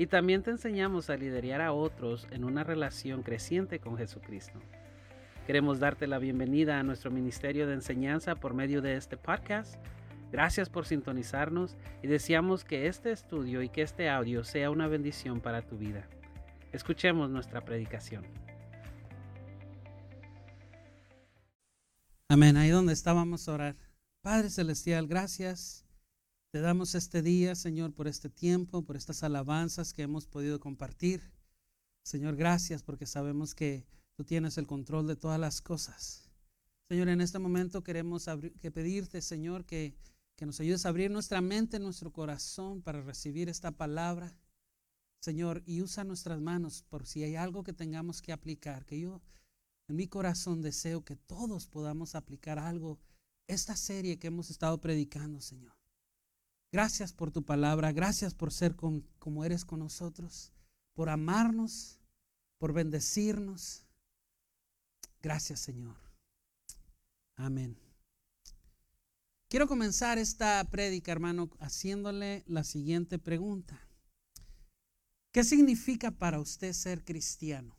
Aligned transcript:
y 0.00 0.06
también 0.06 0.42
te 0.42 0.50
enseñamos 0.50 1.10
a 1.10 1.16
liderar 1.18 1.60
a 1.60 1.74
otros 1.74 2.26
en 2.30 2.44
una 2.44 2.64
relación 2.64 3.22
creciente 3.22 3.80
con 3.80 3.98
Jesucristo. 3.98 4.58
Queremos 5.46 5.78
darte 5.78 6.06
la 6.06 6.18
bienvenida 6.18 6.80
a 6.80 6.82
nuestro 6.82 7.10
ministerio 7.10 7.66
de 7.66 7.74
enseñanza 7.74 8.34
por 8.36 8.54
medio 8.54 8.80
de 8.80 8.96
este 8.96 9.18
podcast. 9.18 9.74
Gracias 10.32 10.70
por 10.70 10.86
sintonizarnos 10.86 11.76
y 12.02 12.06
deseamos 12.06 12.64
que 12.64 12.86
este 12.86 13.12
estudio 13.12 13.60
y 13.60 13.68
que 13.68 13.82
este 13.82 14.08
audio 14.08 14.42
sea 14.42 14.70
una 14.70 14.88
bendición 14.88 15.38
para 15.38 15.60
tu 15.60 15.76
vida. 15.76 16.08
Escuchemos 16.72 17.28
nuestra 17.28 17.62
predicación. 17.62 18.24
Amén. 22.26 22.56
Ahí 22.56 22.70
donde 22.70 22.94
estábamos 22.94 23.46
a 23.46 23.52
orar. 23.52 23.76
Padre 24.22 24.48
Celestial, 24.48 25.06
gracias 25.06 25.84
te 26.50 26.60
damos 26.60 26.96
este 26.96 27.22
día, 27.22 27.54
Señor, 27.54 27.92
por 27.92 28.08
este 28.08 28.28
tiempo, 28.28 28.82
por 28.82 28.96
estas 28.96 29.22
alabanzas 29.22 29.92
que 29.92 30.02
hemos 30.02 30.26
podido 30.26 30.58
compartir. 30.58 31.22
Señor, 32.02 32.34
gracias 32.34 32.82
porque 32.82 33.06
sabemos 33.06 33.54
que 33.54 33.86
tú 34.16 34.24
tienes 34.24 34.58
el 34.58 34.66
control 34.66 35.06
de 35.06 35.16
todas 35.16 35.38
las 35.38 35.62
cosas. 35.62 36.28
Señor, 36.88 37.08
en 37.08 37.20
este 37.20 37.38
momento 37.38 37.84
queremos 37.84 38.26
que 38.60 38.70
pedirte, 38.72 39.22
Señor, 39.22 39.64
que, 39.64 39.94
que 40.34 40.44
nos 40.44 40.58
ayudes 40.58 40.84
a 40.84 40.88
abrir 40.88 41.10
nuestra 41.12 41.40
mente, 41.40 41.78
nuestro 41.78 42.12
corazón 42.12 42.82
para 42.82 43.00
recibir 43.00 43.48
esta 43.48 43.70
palabra. 43.70 44.36
Señor, 45.20 45.62
y 45.66 45.82
usa 45.82 46.02
nuestras 46.02 46.40
manos 46.40 46.82
por 46.82 47.06
si 47.06 47.22
hay 47.22 47.36
algo 47.36 47.62
que 47.62 47.72
tengamos 47.72 48.22
que 48.22 48.32
aplicar, 48.32 48.86
que 48.86 48.98
yo 48.98 49.22
en 49.86 49.96
mi 49.96 50.08
corazón 50.08 50.62
deseo 50.62 51.04
que 51.04 51.14
todos 51.14 51.68
podamos 51.68 52.16
aplicar 52.16 52.58
algo, 52.58 52.98
esta 53.46 53.76
serie 53.76 54.18
que 54.18 54.28
hemos 54.28 54.50
estado 54.50 54.80
predicando, 54.80 55.40
Señor. 55.40 55.79
Gracias 56.72 57.12
por 57.12 57.32
tu 57.32 57.44
palabra, 57.44 57.90
gracias 57.92 58.32
por 58.32 58.52
ser 58.52 58.76
como 58.76 59.44
eres 59.44 59.64
con 59.64 59.80
nosotros, 59.80 60.52
por 60.94 61.08
amarnos, 61.08 61.98
por 62.58 62.72
bendecirnos. 62.72 63.86
Gracias 65.20 65.60
Señor. 65.60 65.96
Amén. 67.36 67.76
Quiero 69.48 69.66
comenzar 69.66 70.16
esta 70.18 70.62
prédica, 70.70 71.10
hermano, 71.10 71.50
haciéndole 71.58 72.44
la 72.46 72.62
siguiente 72.62 73.18
pregunta. 73.18 73.80
¿Qué 75.32 75.42
significa 75.42 76.12
para 76.12 76.38
usted 76.38 76.72
ser 76.72 77.04
cristiano? 77.04 77.76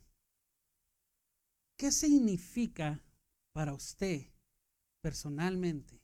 ¿Qué 1.78 1.90
significa 1.90 3.02
para 3.52 3.72
usted 3.72 4.26
personalmente? 5.00 6.02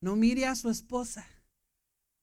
No 0.00 0.14
mire 0.14 0.46
a 0.46 0.54
su 0.54 0.70
esposa. 0.70 1.26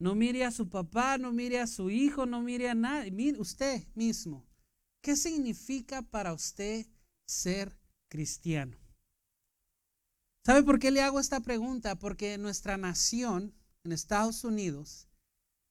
No 0.01 0.15
mire 0.15 0.43
a 0.43 0.49
su 0.49 0.67
papá, 0.67 1.19
no 1.19 1.31
mire 1.31 1.59
a 1.59 1.67
su 1.67 1.91
hijo, 1.91 2.25
no 2.25 2.41
mire 2.41 2.67
a 2.67 2.73
nadie. 2.73 3.11
Mire 3.11 3.39
usted 3.39 3.85
mismo. 3.93 4.43
¿Qué 4.99 5.15
significa 5.15 6.01
para 6.01 6.33
usted 6.33 6.87
ser 7.27 7.77
cristiano? 8.09 8.75
¿Sabe 10.43 10.63
por 10.63 10.79
qué 10.79 10.89
le 10.89 11.03
hago 11.03 11.19
esta 11.19 11.41
pregunta? 11.41 11.99
Porque 11.99 12.33
en 12.33 12.41
nuestra 12.41 12.77
nación, 12.77 13.53
en 13.83 13.91
Estados 13.91 14.43
Unidos, 14.43 15.07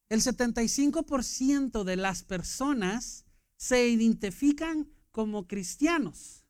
el 0.08 0.20
75% 0.20 1.82
de 1.82 1.96
las 1.96 2.22
personas 2.22 3.24
se 3.56 3.88
identifican 3.88 4.88
como 5.10 5.48
cristianos. 5.48 6.44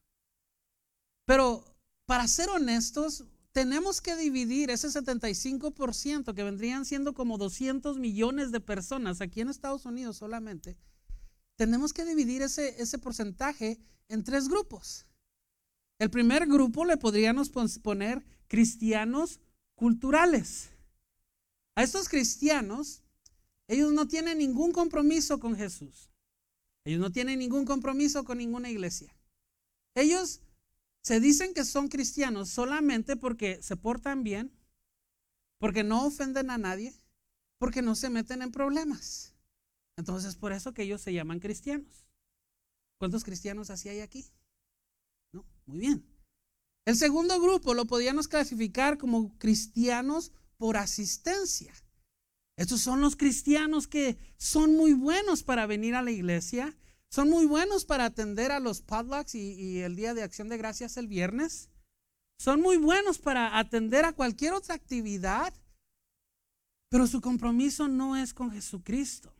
Pero 1.24 1.64
para 2.04 2.28
ser 2.28 2.50
honestos, 2.50 3.24
tenemos 3.52 4.00
que 4.00 4.16
dividir 4.16 4.70
ese 4.70 4.88
75% 4.88 6.34
que 6.34 6.44
vendrían 6.44 6.84
siendo 6.84 7.14
como 7.14 7.38
200 7.38 7.98
millones 7.98 8.52
de 8.52 8.60
personas 8.60 9.20
aquí 9.20 9.40
en 9.40 9.48
Estados 9.48 9.86
Unidos 9.86 10.16
solamente. 10.18 10.76
Tenemos 11.56 11.92
que 11.92 12.04
dividir 12.04 12.42
ese, 12.42 12.80
ese 12.80 12.98
porcentaje 12.98 13.78
en 14.08 14.24
tres 14.24 14.48
grupos. 14.48 15.06
El 15.98 16.10
primer 16.10 16.46
grupo 16.46 16.84
le 16.84 16.96
podríamos 16.96 17.50
poner 17.82 18.24
cristianos 18.46 19.40
culturales. 19.74 20.70
A 21.74 21.82
estos 21.82 22.08
cristianos, 22.08 23.02
ellos 23.68 23.92
no 23.92 24.06
tienen 24.08 24.38
ningún 24.38 24.72
compromiso 24.72 25.38
con 25.38 25.56
Jesús. 25.56 26.10
Ellos 26.84 27.00
no 27.00 27.10
tienen 27.10 27.38
ningún 27.38 27.64
compromiso 27.64 28.24
con 28.24 28.38
ninguna 28.38 28.70
iglesia. 28.70 29.14
Ellos 29.94 30.40
se 31.02 31.20
dicen 31.20 31.54
que 31.54 31.64
son 31.64 31.88
cristianos 31.88 32.50
solamente 32.50 33.16
porque 33.16 33.62
se 33.62 33.76
portan 33.76 34.22
bien, 34.22 34.52
porque 35.58 35.84
no 35.84 36.06
ofenden 36.06 36.50
a 36.50 36.58
nadie, 36.58 36.94
porque 37.58 37.82
no 37.82 37.94
se 37.94 38.10
meten 38.10 38.42
en 38.42 38.52
problemas. 38.52 39.34
Entonces, 39.96 40.36
por 40.36 40.52
eso 40.52 40.72
que 40.72 40.82
ellos 40.82 41.00
se 41.00 41.12
llaman 41.12 41.40
cristianos. 41.40 42.06
¿Cuántos 42.98 43.24
cristianos 43.24 43.70
así 43.70 43.88
hay 43.88 44.00
aquí? 44.00 44.26
No, 45.32 45.44
muy 45.66 45.78
bien. 45.78 46.04
El 46.86 46.96
segundo 46.96 47.40
grupo 47.40 47.74
lo 47.74 47.86
podíamos 47.86 48.28
clasificar 48.28 48.98
como 48.98 49.36
cristianos 49.38 50.32
por 50.56 50.76
asistencia. 50.76 51.72
Estos 52.56 52.80
son 52.80 53.00
los 53.00 53.16
cristianos 53.16 53.86
que 53.86 54.18
son 54.36 54.74
muy 54.74 54.92
buenos 54.92 55.42
para 55.42 55.66
venir 55.66 55.94
a 55.94 56.02
la 56.02 56.10
iglesia, 56.10 56.76
son 57.10 57.28
muy 57.28 57.44
buenos 57.46 57.84
para 57.84 58.04
atender 58.04 58.52
a 58.52 58.60
los 58.60 58.82
padlocks 58.82 59.34
y, 59.34 59.80
el 59.80 59.96
día 59.96 60.14
de 60.14 60.22
acción 60.22 60.48
de 60.48 60.56
gracias 60.56 60.96
el 60.96 61.08
viernes. 61.08 61.68
Son 62.38 62.60
muy 62.60 62.76
buenos 62.76 63.18
para 63.18 63.58
atender 63.58 64.04
a 64.04 64.12
cualquier 64.12 64.52
otra 64.52 64.76
actividad, 64.76 65.52
pero 66.88 67.06
su 67.08 67.20
compromiso 67.20 67.88
no 67.88 68.16
es 68.16 68.32
con 68.32 68.52
Jesucristo. 68.52 69.34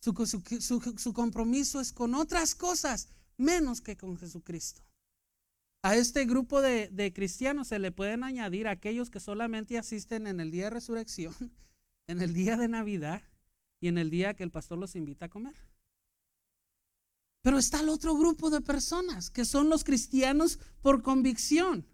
Su, 0.00 1.12
compromiso 1.14 1.80
es 1.80 1.92
con 1.92 2.14
otras 2.14 2.54
cosas 2.54 3.08
menos 3.38 3.80
que 3.80 3.96
con 3.96 4.18
Jesucristo. 4.18 4.82
A 5.82 5.96
este 5.96 6.26
grupo 6.26 6.60
de, 6.60 6.88
de, 6.88 7.12
cristianos 7.12 7.68
se 7.68 7.78
le 7.78 7.90
pueden 7.90 8.22
añadir 8.22 8.68
aquellos 8.68 9.08
que 9.08 9.18
solamente 9.18 9.78
asisten 9.78 10.26
en 10.26 10.40
el 10.40 10.50
día 10.50 10.64
de 10.64 10.70
resurrección, 10.70 11.34
en 12.06 12.20
el 12.20 12.34
día 12.34 12.58
de 12.58 12.68
Navidad 12.68 13.22
y 13.80 13.88
en 13.88 13.96
el 13.96 14.10
día 14.10 14.34
que 14.34 14.42
el 14.42 14.50
pastor 14.50 14.76
los 14.78 14.94
invita 14.94 15.26
a 15.26 15.30
comer. 15.30 15.69
Pero 17.42 17.58
está 17.58 17.80
el 17.80 17.88
otro 17.88 18.14
grupo 18.16 18.50
de 18.50 18.60
personas 18.60 19.30
que 19.30 19.44
son 19.44 19.68
los 19.68 19.84
cristianos 19.84 20.58
por 20.82 21.02
convicción. 21.02 21.86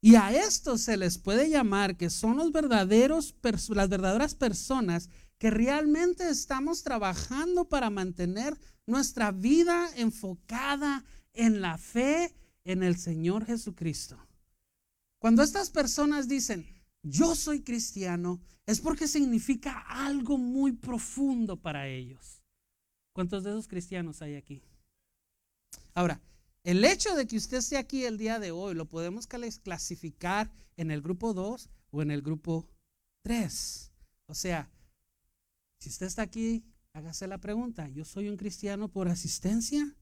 Y 0.00 0.16
a 0.16 0.32
estos 0.32 0.80
se 0.80 0.96
les 0.96 1.16
puede 1.18 1.48
llamar 1.48 1.96
que 1.96 2.10
son 2.10 2.36
los 2.36 2.50
verdaderos, 2.50 3.36
las 3.68 3.88
verdaderas 3.88 4.34
personas 4.34 5.08
que 5.38 5.50
realmente 5.50 6.28
estamos 6.28 6.82
trabajando 6.82 7.68
para 7.68 7.88
mantener 7.88 8.58
nuestra 8.86 9.30
vida 9.30 9.88
enfocada 9.96 11.04
en 11.32 11.60
la 11.60 11.78
fe 11.78 12.34
en 12.64 12.82
el 12.82 12.96
Señor 12.96 13.46
Jesucristo. 13.46 14.18
Cuando 15.20 15.44
estas 15.44 15.70
personas 15.70 16.26
dicen, 16.26 16.66
yo 17.04 17.36
soy 17.36 17.62
cristiano, 17.62 18.40
es 18.66 18.80
porque 18.80 19.06
significa 19.06 19.84
algo 19.88 20.36
muy 20.36 20.72
profundo 20.72 21.60
para 21.60 21.88
ellos. 21.88 22.41
¿Cuántos 23.12 23.44
de 23.44 23.50
esos 23.50 23.68
cristianos 23.68 24.22
hay 24.22 24.36
aquí? 24.36 24.62
Ahora, 25.94 26.20
el 26.64 26.84
hecho 26.84 27.14
de 27.14 27.26
que 27.26 27.36
usted 27.36 27.58
esté 27.58 27.76
aquí 27.76 28.04
el 28.04 28.18
día 28.18 28.38
de 28.38 28.50
hoy 28.50 28.74
lo 28.74 28.86
podemos 28.86 29.26
clasificar 29.26 30.50
en 30.76 30.90
el 30.90 31.02
grupo 31.02 31.34
2 31.34 31.68
o 31.90 32.02
en 32.02 32.10
el 32.10 32.22
grupo 32.22 32.68
3. 33.22 33.92
O 34.26 34.34
sea, 34.34 34.70
si 35.78 35.88
usted 35.88 36.06
está 36.06 36.22
aquí, 36.22 36.64
hágase 36.92 37.26
la 37.26 37.38
pregunta, 37.38 37.88
¿yo 37.88 38.04
soy 38.04 38.28
un 38.28 38.36
cristiano 38.36 38.88
por 38.88 39.08
asistencia 39.08 39.96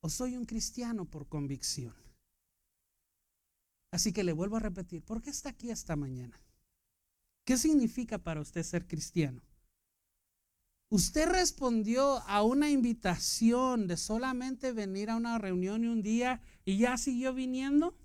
o 0.00 0.08
soy 0.08 0.36
un 0.36 0.44
cristiano 0.44 1.04
por 1.04 1.28
convicción? 1.28 1.94
Así 3.90 4.12
que 4.12 4.24
le 4.24 4.32
vuelvo 4.32 4.56
a 4.56 4.60
repetir, 4.60 5.02
¿por 5.02 5.20
qué 5.20 5.30
está 5.30 5.50
aquí 5.50 5.70
esta 5.70 5.96
mañana? 5.96 6.40
¿Qué 7.44 7.58
significa 7.58 8.18
para 8.18 8.40
usted 8.40 8.62
ser 8.62 8.86
cristiano? 8.86 9.42
¿Usted 10.92 11.26
respondió 11.26 12.18
a 12.28 12.42
una 12.42 12.68
invitación 12.68 13.86
de 13.86 13.96
solamente 13.96 14.72
venir 14.72 15.08
a 15.08 15.16
una 15.16 15.38
reunión 15.38 15.84
y 15.84 15.86
un 15.86 16.02
día 16.02 16.42
y 16.66 16.76
ya 16.76 16.98
siguió 16.98 17.32
viniendo? 17.32 17.96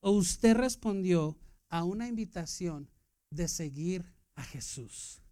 ¿O 0.00 0.10
usted 0.10 0.56
respondió 0.56 1.38
a 1.68 1.84
una 1.84 2.08
invitación 2.08 2.90
de 3.30 3.46
seguir 3.46 4.12
a 4.34 4.42
Jesús? 4.42 5.22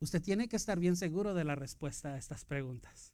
Usted 0.00 0.20
tiene 0.20 0.48
que 0.48 0.56
estar 0.56 0.80
bien 0.80 0.96
seguro 0.96 1.34
de 1.34 1.44
la 1.44 1.54
respuesta 1.54 2.14
a 2.14 2.18
estas 2.18 2.44
preguntas. 2.44 3.12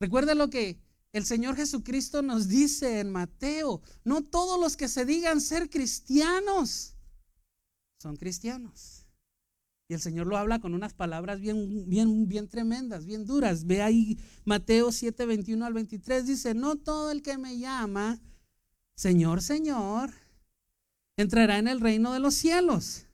Recuerda 0.00 0.34
lo 0.34 0.48
que 0.48 0.80
el 1.12 1.26
Señor 1.26 1.54
Jesucristo 1.54 2.22
nos 2.22 2.48
dice 2.48 3.00
en 3.00 3.12
Mateo, 3.12 3.82
no 4.04 4.24
todos 4.24 4.58
los 4.58 4.74
que 4.74 4.88
se 4.88 5.04
digan 5.04 5.42
ser 5.42 5.68
cristianos 5.68 6.96
son 7.98 8.16
cristianos. 8.16 9.03
El 9.94 10.00
Señor 10.00 10.26
lo 10.26 10.36
habla 10.36 10.60
con 10.60 10.74
unas 10.74 10.94
palabras 10.94 11.40
bien, 11.40 11.88
bien, 11.88 12.28
bien 12.28 12.48
tremendas, 12.48 13.06
bien 13.06 13.24
duras. 13.24 13.66
Ve 13.66 13.82
ahí 13.82 14.18
Mateo 14.44 14.92
7, 14.92 15.26
21 15.26 15.64
al 15.64 15.72
23, 15.72 16.26
dice, 16.26 16.54
no 16.54 16.76
todo 16.76 17.10
el 17.10 17.22
que 17.22 17.38
me 17.38 17.58
llama, 17.58 18.20
Señor, 18.96 19.42
Señor, 19.42 20.10
entrará 21.16 21.58
en 21.58 21.68
el 21.68 21.80
reino 21.80 22.12
de 22.12 22.20
los 22.20 22.34
cielos. 22.34 23.06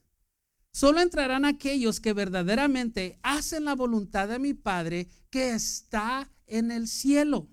Solo 0.73 1.01
entrarán 1.01 1.45
aquellos 1.45 1.99
que 1.99 2.13
verdaderamente 2.13 3.19
hacen 3.23 3.65
la 3.65 3.75
voluntad 3.75 4.27
de 4.29 4.39
mi 4.39 4.53
Padre 4.53 5.07
que 5.29 5.51
está 5.51 6.31
en 6.47 6.71
el 6.71 6.87
cielo. 6.87 7.47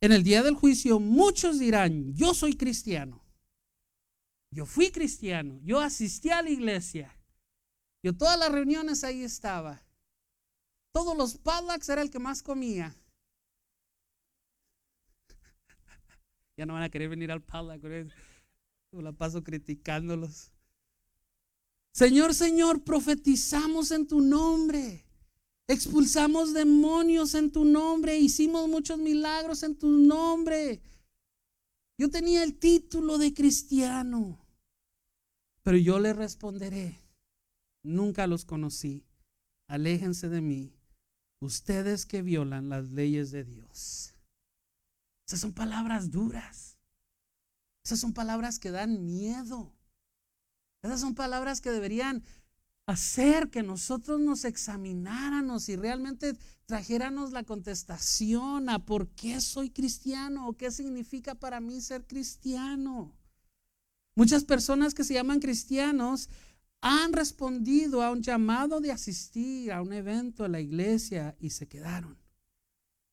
En 0.00 0.12
el 0.12 0.22
día 0.22 0.42
del 0.42 0.54
juicio 0.54 1.00
muchos 1.00 1.58
dirán, 1.58 2.14
yo 2.14 2.34
soy 2.34 2.54
cristiano, 2.54 3.24
yo 4.50 4.66
fui 4.66 4.90
cristiano, 4.90 5.58
yo 5.64 5.80
asistí 5.80 6.30
a 6.30 6.42
la 6.42 6.50
iglesia, 6.50 7.18
yo 8.04 8.14
todas 8.14 8.38
las 8.38 8.52
reuniones 8.52 9.02
ahí 9.02 9.22
estaba, 9.22 9.82
todos 10.92 11.16
los 11.16 11.38
padlocks 11.38 11.88
era 11.88 12.02
el 12.02 12.10
que 12.10 12.18
más 12.18 12.42
comía. 12.42 12.94
Ya 16.56 16.66
no 16.66 16.74
van 16.74 16.82
a 16.82 16.90
querer 16.90 17.08
venir 17.08 17.32
al 17.32 17.42
padlock, 17.42 17.82
yo 18.92 19.00
la 19.00 19.12
paso 19.12 19.42
criticándolos. 19.42 20.52
Señor, 21.92 22.34
Señor, 22.34 22.84
profetizamos 22.84 23.90
en 23.90 24.06
tu 24.06 24.20
nombre. 24.20 25.04
Expulsamos 25.66 26.52
demonios 26.52 27.34
en 27.34 27.50
tu 27.50 27.64
nombre, 27.64 28.18
hicimos 28.18 28.68
muchos 28.68 28.98
milagros 28.98 29.62
en 29.62 29.76
tu 29.76 29.88
nombre. 29.88 30.82
Yo 31.96 32.10
tenía 32.10 32.44
el 32.44 32.58
título 32.58 33.16
de 33.16 33.32
cristiano, 33.32 34.46
pero 35.62 35.78
yo 35.78 35.98
le 35.98 36.12
responderé, 36.12 37.03
nunca 37.84 38.26
los 38.26 38.44
conocí, 38.44 39.06
aléjense 39.68 40.28
de 40.28 40.40
mí, 40.40 40.74
ustedes 41.40 42.06
que 42.06 42.22
violan 42.22 42.68
las 42.68 42.90
leyes 42.90 43.30
de 43.30 43.44
Dios. 43.44 44.14
Esas 45.26 45.40
son 45.40 45.52
palabras 45.52 46.10
duras, 46.10 46.78
esas 47.84 48.00
son 48.00 48.12
palabras 48.12 48.58
que 48.58 48.70
dan 48.70 49.04
miedo, 49.04 49.72
esas 50.82 51.00
son 51.00 51.14
palabras 51.14 51.60
que 51.60 51.70
deberían 51.70 52.24
hacer 52.86 53.50
que 53.50 53.62
nosotros 53.62 54.20
nos 54.20 54.44
examináramos 54.44 55.68
y 55.68 55.76
realmente 55.76 56.36
trajéramos 56.66 57.32
la 57.32 57.44
contestación 57.44 58.68
a 58.68 58.84
por 58.84 59.08
qué 59.08 59.40
soy 59.40 59.70
cristiano 59.70 60.48
o 60.48 60.54
qué 60.54 60.70
significa 60.70 61.34
para 61.34 61.60
mí 61.60 61.80
ser 61.80 62.06
cristiano. 62.06 63.16
Muchas 64.16 64.44
personas 64.44 64.94
que 64.94 65.04
se 65.04 65.14
llaman 65.14 65.40
cristianos 65.40 66.28
han 66.86 67.14
respondido 67.14 68.02
a 68.02 68.10
un 68.10 68.20
llamado 68.20 68.78
de 68.78 68.92
asistir 68.92 69.72
a 69.72 69.80
un 69.80 69.94
evento 69.94 70.44
en 70.44 70.52
la 70.52 70.60
iglesia 70.60 71.34
y 71.40 71.48
se 71.48 71.66
quedaron, 71.66 72.18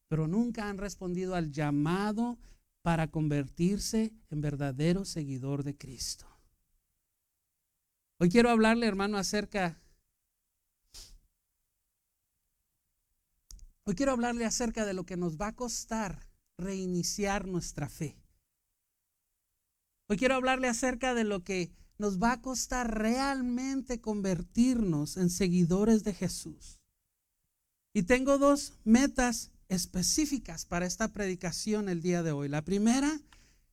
pero 0.09 0.27
nunca 0.27 0.67
han 0.67 0.77
respondido 0.77 1.35
al 1.35 1.53
llamado 1.53 2.37
para 2.81 3.09
convertirse 3.09 4.11
en 4.29 4.41
verdadero 4.41 5.05
seguidor 5.05 5.63
de 5.63 5.77
Cristo. 5.77 6.27
Hoy 8.19 8.27
quiero 8.27 8.49
hablarle, 8.49 8.87
hermano, 8.87 9.17
acerca... 9.17 9.81
Hoy 13.85 13.95
quiero 13.95 14.11
hablarle 14.11 14.43
acerca 14.43 14.85
de 14.85 14.93
lo 14.93 15.05
que 15.05 15.15
nos 15.15 15.37
va 15.37 15.47
a 15.47 15.55
costar 15.55 16.27
reiniciar 16.57 17.47
nuestra 17.47 17.87
fe. 17.87 18.17
Hoy 20.09 20.17
quiero 20.17 20.35
hablarle 20.35 20.67
acerca 20.67 21.13
de 21.13 21.23
lo 21.23 21.45
que 21.45 21.71
nos 22.01 22.21
va 22.21 22.33
a 22.33 22.41
costar 22.41 22.99
realmente 22.99 24.01
convertirnos 24.01 25.15
en 25.15 25.29
seguidores 25.29 26.03
de 26.03 26.13
Jesús. 26.13 26.81
Y 27.93 28.03
tengo 28.03 28.37
dos 28.37 28.73
metas 28.83 29.51
específicas 29.69 30.65
para 30.65 30.85
esta 30.85 31.07
predicación 31.07 31.87
el 31.87 32.01
día 32.01 32.23
de 32.23 32.33
hoy. 32.33 32.49
La 32.49 32.63
primera 32.63 33.21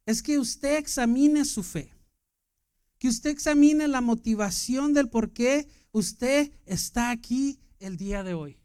es 0.07 0.23
que 0.23 0.39
usted 0.39 0.77
examine 0.77 1.45
su 1.45 1.65
fe 1.65 1.99
que 2.99 3.09
usted 3.09 3.31
examine 3.31 3.89
la 3.89 4.01
motivación 4.01 4.93
del 4.93 5.09
por 5.09 5.33
qué 5.33 5.69
usted 5.93 6.53
está 6.67 7.11
aquí 7.11 7.61
el 7.79 7.97
día 7.97 8.23
de 8.25 8.35
hoy. 8.35 8.59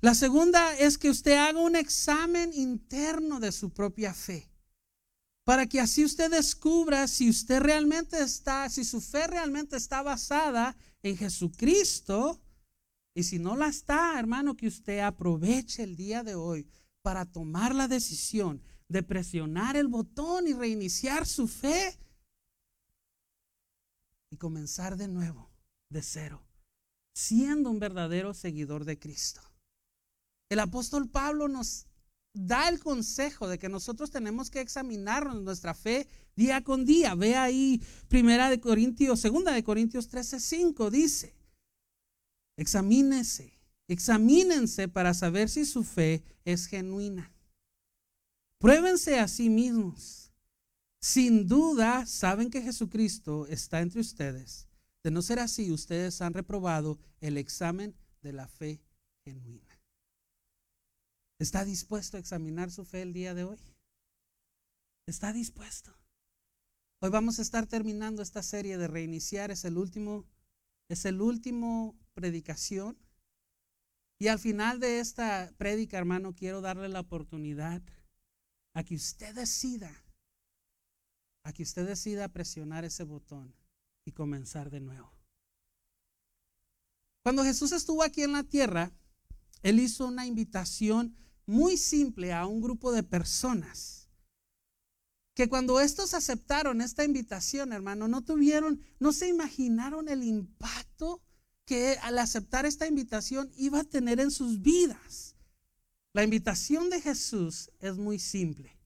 La 0.00 0.14
segunda 0.14 0.76
es 0.76 0.98
que 0.98 1.08
usted 1.08 1.36
haga 1.36 1.60
un 1.60 1.76
examen 1.76 2.52
interno 2.52 3.40
de 3.40 3.52
su 3.52 3.70
propia 3.70 4.12
fe, 4.12 4.50
para 5.44 5.66
que 5.66 5.80
así 5.80 6.04
usted 6.04 6.30
descubra 6.30 7.06
si 7.06 7.28
usted 7.28 7.60
realmente 7.60 8.20
está, 8.20 8.68
si 8.68 8.84
su 8.84 9.00
fe 9.00 9.26
realmente 9.26 9.76
está 9.76 10.02
basada 10.02 10.76
en 11.02 11.16
Jesucristo, 11.16 12.40
y 13.14 13.22
si 13.22 13.38
no 13.38 13.56
la 13.56 13.68
está, 13.68 14.18
hermano, 14.18 14.56
que 14.56 14.66
usted 14.66 14.98
aproveche 14.98 15.84
el 15.84 15.94
día 15.94 16.24
de 16.24 16.34
hoy 16.34 16.66
para 17.02 17.24
tomar 17.24 17.74
la 17.74 17.86
decisión 17.86 18.60
de 18.88 19.02
presionar 19.02 19.76
el 19.76 19.86
botón 19.86 20.48
y 20.48 20.52
reiniciar 20.52 21.26
su 21.26 21.46
fe 21.46 21.96
y 24.30 24.36
comenzar 24.36 24.96
de 24.96 25.06
nuevo, 25.06 25.48
de 25.90 26.02
cero, 26.02 26.44
siendo 27.14 27.70
un 27.70 27.78
verdadero 27.78 28.34
seguidor 28.34 28.84
de 28.84 28.98
Cristo. 28.98 29.40
El 30.50 30.58
apóstol 30.58 31.08
Pablo 31.08 31.46
nos 31.46 31.86
da 32.34 32.68
el 32.68 32.80
consejo 32.80 33.48
de 33.48 33.58
que 33.58 33.68
nosotros 33.68 34.10
tenemos 34.10 34.50
que 34.50 34.60
examinarnos 34.60 35.42
nuestra 35.42 35.72
fe 35.72 36.06
día 36.36 36.62
con 36.62 36.84
día. 36.84 37.14
Ve 37.14 37.36
ahí 37.36 37.80
Primera 38.08 38.50
de 38.50 38.60
Corintios, 38.60 39.20
Segunda 39.20 39.52
de 39.52 39.64
Corintios 39.64 40.08
13, 40.08 40.40
5 40.40 40.90
dice, 40.90 41.34
examínese, 42.58 43.58
examínense 43.88 44.88
para 44.88 45.14
saber 45.14 45.48
si 45.48 45.64
su 45.64 45.84
fe 45.84 46.22
es 46.44 46.66
genuina. 46.66 47.32
Pruébense 48.58 49.18
a 49.18 49.28
sí 49.28 49.48
mismos 49.48 50.24
sin 51.04 51.46
duda 51.46 52.06
saben 52.06 52.48
que 52.48 52.62
Jesucristo 52.62 53.46
está 53.48 53.82
entre 53.82 54.00
ustedes. 54.00 54.66
De 55.02 55.10
no 55.10 55.20
ser 55.20 55.38
así, 55.38 55.70
ustedes 55.70 56.22
han 56.22 56.32
reprobado 56.32 56.98
el 57.20 57.36
examen 57.36 57.94
de 58.22 58.32
la 58.32 58.48
fe 58.48 58.80
genuina. 59.22 59.73
¿Está 61.44 61.66
dispuesto 61.66 62.16
a 62.16 62.20
examinar 62.20 62.70
su 62.70 62.86
fe 62.86 63.02
el 63.02 63.12
día 63.12 63.34
de 63.34 63.44
hoy? 63.44 63.58
¿Está 65.06 65.34
dispuesto? 65.34 65.94
Hoy 67.02 67.10
vamos 67.10 67.38
a 67.38 67.42
estar 67.42 67.66
terminando 67.66 68.22
esta 68.22 68.42
serie 68.42 68.78
de 68.78 68.88
reiniciar, 68.88 69.50
es 69.50 69.66
el 69.66 69.76
último 69.76 70.24
es 70.88 71.04
el 71.04 71.20
último 71.20 71.98
predicación. 72.14 72.96
Y 74.18 74.28
al 74.28 74.38
final 74.38 74.80
de 74.80 75.00
esta 75.00 75.52
prédica, 75.58 75.98
hermano, 75.98 76.34
quiero 76.34 76.62
darle 76.62 76.88
la 76.88 77.00
oportunidad 77.00 77.82
a 78.72 78.82
que 78.82 78.94
usted 78.94 79.34
decida 79.34 80.02
a 81.42 81.52
que 81.52 81.62
usted 81.62 81.86
decida 81.86 82.26
presionar 82.28 82.86
ese 82.86 83.04
botón 83.04 83.54
y 84.06 84.12
comenzar 84.12 84.70
de 84.70 84.80
nuevo. 84.80 85.12
Cuando 87.22 87.44
Jesús 87.44 87.72
estuvo 87.72 88.02
aquí 88.02 88.22
en 88.22 88.32
la 88.32 88.44
tierra, 88.44 88.92
Él 89.62 89.78
hizo 89.78 90.06
una 90.06 90.24
invitación 90.24 91.14
muy 91.46 91.76
simple 91.76 92.32
a 92.32 92.46
un 92.46 92.60
grupo 92.60 92.92
de 92.92 93.02
personas 93.02 94.04
que 95.34 95.48
cuando 95.48 95.80
estos 95.80 96.14
aceptaron 96.14 96.80
esta 96.80 97.04
invitación, 97.04 97.72
hermano, 97.72 98.06
no 98.06 98.22
tuvieron, 98.22 98.80
no 99.00 99.12
se 99.12 99.28
imaginaron 99.28 100.08
el 100.08 100.22
impacto 100.22 101.22
que 101.64 101.98
al 102.02 102.18
aceptar 102.18 102.66
esta 102.66 102.86
invitación 102.86 103.50
iba 103.56 103.80
a 103.80 103.84
tener 103.84 104.20
en 104.20 104.30
sus 104.30 104.62
vidas. 104.62 105.34
La 106.12 106.22
invitación 106.22 106.88
de 106.88 107.00
Jesús 107.00 107.72
es 107.80 107.96
muy 107.96 108.20
simple. 108.20 108.78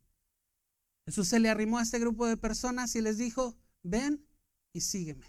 Jesús 1.05 1.29
se 1.29 1.39
le 1.39 1.51
arrimó 1.51 1.79
a 1.79 1.83
este 1.83 1.99
grupo 1.99 2.27
de 2.27 2.39
personas 2.39 2.95
y 2.97 3.03
les 3.03 3.19
dijo, 3.19 3.59
ven 3.83 4.27
y 4.73 4.81
sígueme. 4.81 5.27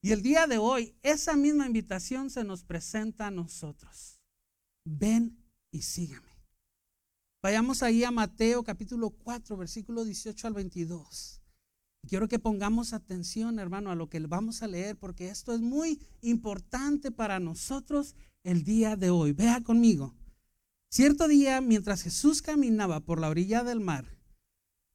Y 0.00 0.12
el 0.12 0.22
día 0.22 0.46
de 0.46 0.56
hoy, 0.56 0.96
esa 1.02 1.36
misma 1.36 1.66
invitación 1.66 2.30
se 2.30 2.44
nos 2.44 2.64
presenta 2.64 3.26
a 3.26 3.30
nosotros. 3.30 4.20
Ven 4.84 5.45
y 5.76 5.82
sígueme. 5.82 6.26
Vayamos 7.42 7.82
ahí 7.82 8.02
a 8.02 8.10
Mateo 8.10 8.64
capítulo 8.64 9.10
4, 9.10 9.56
versículo 9.56 10.04
18 10.04 10.46
al 10.48 10.54
22. 10.54 11.40
Quiero 12.08 12.28
que 12.28 12.38
pongamos 12.38 12.92
atención, 12.92 13.58
hermano, 13.58 13.90
a 13.90 13.94
lo 13.94 14.08
que 14.08 14.18
vamos 14.20 14.62
a 14.62 14.68
leer, 14.68 14.96
porque 14.96 15.28
esto 15.28 15.52
es 15.52 15.60
muy 15.60 16.00
importante 16.22 17.10
para 17.12 17.38
nosotros 17.38 18.14
el 18.42 18.64
día 18.64 18.96
de 18.96 19.10
hoy. 19.10 19.32
Vea 19.32 19.62
conmigo. 19.62 20.14
Cierto 20.88 21.28
día, 21.28 21.60
mientras 21.60 22.02
Jesús 22.02 22.42
caminaba 22.42 23.00
por 23.00 23.20
la 23.20 23.28
orilla 23.28 23.64
del 23.64 23.80
mar, 23.80 24.06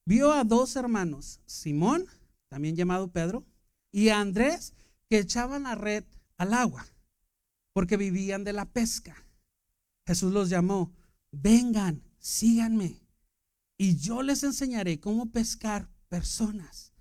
vio 0.05 0.31
a 0.33 0.43
dos 0.43 0.75
hermanos, 0.75 1.41
Simón, 1.45 2.07
también 2.49 2.75
llamado 2.75 3.11
Pedro, 3.11 3.45
y 3.91 4.09
a 4.09 4.19
Andrés, 4.19 4.73
que 5.09 5.19
echaban 5.19 5.63
la 5.63 5.75
red 5.75 6.05
al 6.37 6.53
agua, 6.53 6.85
porque 7.73 7.97
vivían 7.97 8.43
de 8.43 8.53
la 8.53 8.65
pesca. 8.65 9.15
Jesús 10.05 10.31
los 10.33 10.49
llamó, 10.49 10.93
vengan, 11.31 12.03
síganme, 12.19 13.01
y 13.77 13.97
yo 13.97 14.21
les 14.21 14.43
enseñaré 14.43 14.99
cómo 14.99 15.31
pescar 15.31 15.89
personas. 16.07 16.93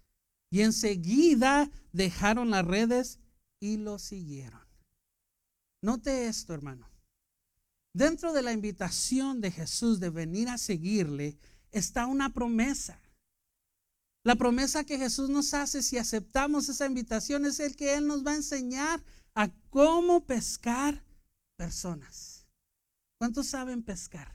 Y 0.50 0.62
enseguida 0.62 1.70
dejaron 1.92 2.50
las 2.50 2.64
redes 2.64 3.20
y 3.60 3.76
lo 3.76 3.98
siguieron. 3.98 4.60
Note 5.82 6.26
esto, 6.26 6.54
hermano. 6.54 6.88
Dentro 7.92 8.32
de 8.32 8.42
la 8.42 8.52
invitación 8.52 9.40
de 9.40 9.50
Jesús 9.50 10.00
de 10.00 10.10
venir 10.10 10.48
a 10.48 10.58
seguirle 10.58 11.36
está 11.72 12.06
una 12.06 12.32
promesa. 12.32 13.00
La 14.22 14.36
promesa 14.36 14.84
que 14.84 14.98
Jesús 14.98 15.30
nos 15.30 15.54
hace 15.54 15.82
si 15.82 15.98
aceptamos 15.98 16.68
esa 16.68 16.86
invitación 16.86 17.46
es 17.46 17.58
el 17.58 17.74
que 17.74 17.94
Él 17.94 18.06
nos 18.06 18.24
va 18.24 18.32
a 18.32 18.36
enseñar 18.36 19.02
a 19.34 19.50
cómo 19.70 20.24
pescar 20.26 21.02
personas. 21.56 22.29
¿Cuántos 23.20 23.48
saben 23.48 23.82
pescar? 23.82 24.34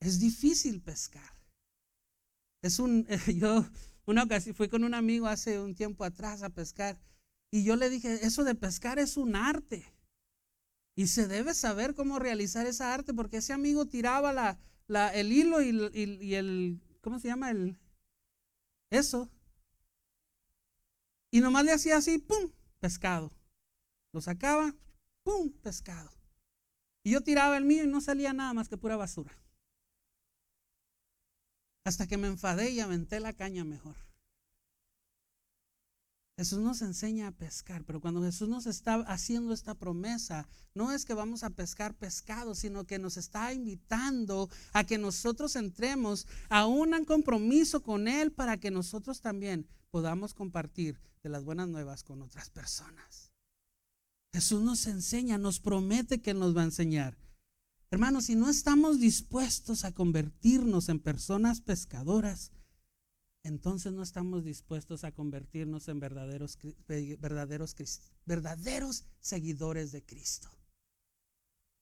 Es 0.00 0.18
difícil 0.18 0.80
pescar. 0.80 1.38
Es 2.62 2.78
un, 2.78 3.06
yo 3.36 3.66
una 4.06 4.22
ocasión 4.22 4.54
fui 4.54 4.70
con 4.70 4.84
un 4.84 4.94
amigo 4.94 5.26
hace 5.26 5.60
un 5.60 5.74
tiempo 5.74 6.02
atrás 6.02 6.42
a 6.42 6.48
pescar 6.48 6.98
y 7.50 7.62
yo 7.62 7.76
le 7.76 7.90
dije, 7.90 8.24
eso 8.24 8.42
de 8.44 8.54
pescar 8.54 8.98
es 8.98 9.18
un 9.18 9.36
arte. 9.36 9.84
Y 10.96 11.08
se 11.08 11.28
debe 11.28 11.52
saber 11.52 11.94
cómo 11.94 12.18
realizar 12.18 12.66
esa 12.66 12.94
arte 12.94 13.12
porque 13.12 13.36
ese 13.36 13.52
amigo 13.52 13.84
tiraba 13.84 14.32
la, 14.32 14.58
la, 14.86 15.12
el 15.14 15.30
hilo 15.30 15.60
y, 15.60 15.78
y 15.92 16.34
el, 16.36 16.80
¿cómo 17.02 17.18
se 17.18 17.28
llama? 17.28 17.50
El, 17.50 17.78
eso. 18.88 19.30
Y 21.30 21.40
nomás 21.40 21.66
le 21.66 21.72
hacía 21.72 21.98
así, 21.98 22.16
¡pum! 22.16 22.50
Pescado. 22.80 23.30
Lo 24.14 24.22
sacaba, 24.22 24.74
¡pum! 25.22 25.52
Pescado. 25.62 26.21
Y 27.04 27.12
yo 27.12 27.20
tiraba 27.20 27.56
el 27.56 27.64
mío 27.64 27.84
y 27.84 27.88
no 27.88 28.00
salía 28.00 28.32
nada 28.32 28.54
más 28.54 28.68
que 28.68 28.78
pura 28.78 28.96
basura. 28.96 29.36
Hasta 31.84 32.06
que 32.06 32.16
me 32.16 32.28
enfadé 32.28 32.70
y 32.70 32.80
aventé 32.80 33.18
la 33.18 33.32
caña 33.32 33.64
mejor. 33.64 33.96
Jesús 36.36 36.60
nos 36.60 36.80
enseña 36.80 37.28
a 37.28 37.32
pescar, 37.32 37.84
pero 37.84 38.00
cuando 38.00 38.22
Jesús 38.22 38.48
nos 38.48 38.66
está 38.66 38.94
haciendo 39.06 39.52
esta 39.52 39.74
promesa, 39.74 40.48
no 40.74 40.90
es 40.90 41.04
que 41.04 41.12
vamos 41.14 41.44
a 41.44 41.50
pescar 41.50 41.94
pescado, 41.94 42.54
sino 42.54 42.84
que 42.84 42.98
nos 42.98 43.16
está 43.16 43.52
invitando 43.52 44.48
a 44.72 44.84
que 44.84 44.96
nosotros 44.96 45.56
entremos 45.56 46.26
a 46.48 46.66
un 46.66 47.04
compromiso 47.04 47.82
con 47.82 48.08
Él 48.08 48.32
para 48.32 48.56
que 48.56 48.70
nosotros 48.70 49.20
también 49.20 49.66
podamos 49.90 50.34
compartir 50.34 50.98
de 51.22 51.28
las 51.28 51.44
buenas 51.44 51.68
nuevas 51.68 52.02
con 52.02 52.22
otras 52.22 52.48
personas. 52.48 53.31
Jesús 54.32 54.62
nos 54.62 54.86
enseña, 54.86 55.38
nos 55.38 55.60
promete 55.60 56.22
que 56.22 56.34
nos 56.34 56.56
va 56.56 56.62
a 56.62 56.66
enseñar. 56.66 57.16
Hermanos, 57.90 58.24
si 58.26 58.34
no 58.34 58.48
estamos 58.48 58.98
dispuestos 58.98 59.84
a 59.84 59.92
convertirnos 59.92 60.88
en 60.88 60.98
personas 60.98 61.60
pescadoras, 61.60 62.50
entonces 63.44 63.92
no 63.92 64.02
estamos 64.02 64.44
dispuestos 64.44 65.04
a 65.04 65.12
convertirnos 65.12 65.88
en 65.88 66.00
verdaderos, 66.00 66.58
verdaderos, 66.86 67.76
verdaderos 68.24 69.04
seguidores 69.20 69.92
de 69.92 70.04
Cristo. 70.04 70.48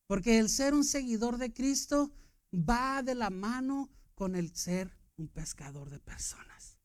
Porque 0.08 0.38
el 0.38 0.48
ser 0.48 0.74
un 0.74 0.84
seguidor 0.84 1.38
de 1.38 1.52
Cristo 1.52 2.12
va 2.52 3.02
de 3.02 3.14
la 3.14 3.30
mano 3.30 3.88
con 4.16 4.34
el 4.34 4.56
ser 4.56 4.90
un 5.16 5.28
pescador 5.28 5.90
de 5.90 6.00
personas. 6.00 6.78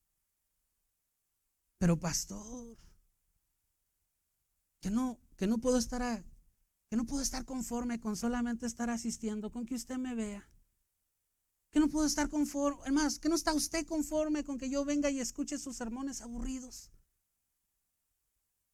Pero 1.79 1.99
pastor, 1.99 2.77
que 4.85 4.91
no, 4.91 5.19
que 5.35 5.47
no 5.47 5.57
puedo 5.57 5.79
estar 5.79 6.23
que 6.91 6.95
no 6.95 7.07
puedo 7.07 7.23
estar 7.23 7.43
conforme 7.43 7.99
con 7.99 8.15
solamente 8.15 8.67
estar 8.67 8.91
asistiendo, 8.91 9.51
con 9.51 9.65
que 9.65 9.73
usted 9.73 9.97
me 9.97 10.13
vea. 10.13 10.47
Que 11.71 11.79
no 11.79 11.89
puedo 11.89 12.05
estar 12.05 12.29
conforme, 12.29 12.83
además, 12.83 13.17
que 13.17 13.27
no 13.27 13.33
está 13.33 13.51
usted 13.53 13.87
conforme 13.87 14.43
con 14.43 14.59
que 14.59 14.69
yo 14.69 14.85
venga 14.85 15.09
y 15.09 15.19
escuche 15.19 15.57
sus 15.57 15.75
sermones 15.75 16.21
aburridos. 16.21 16.91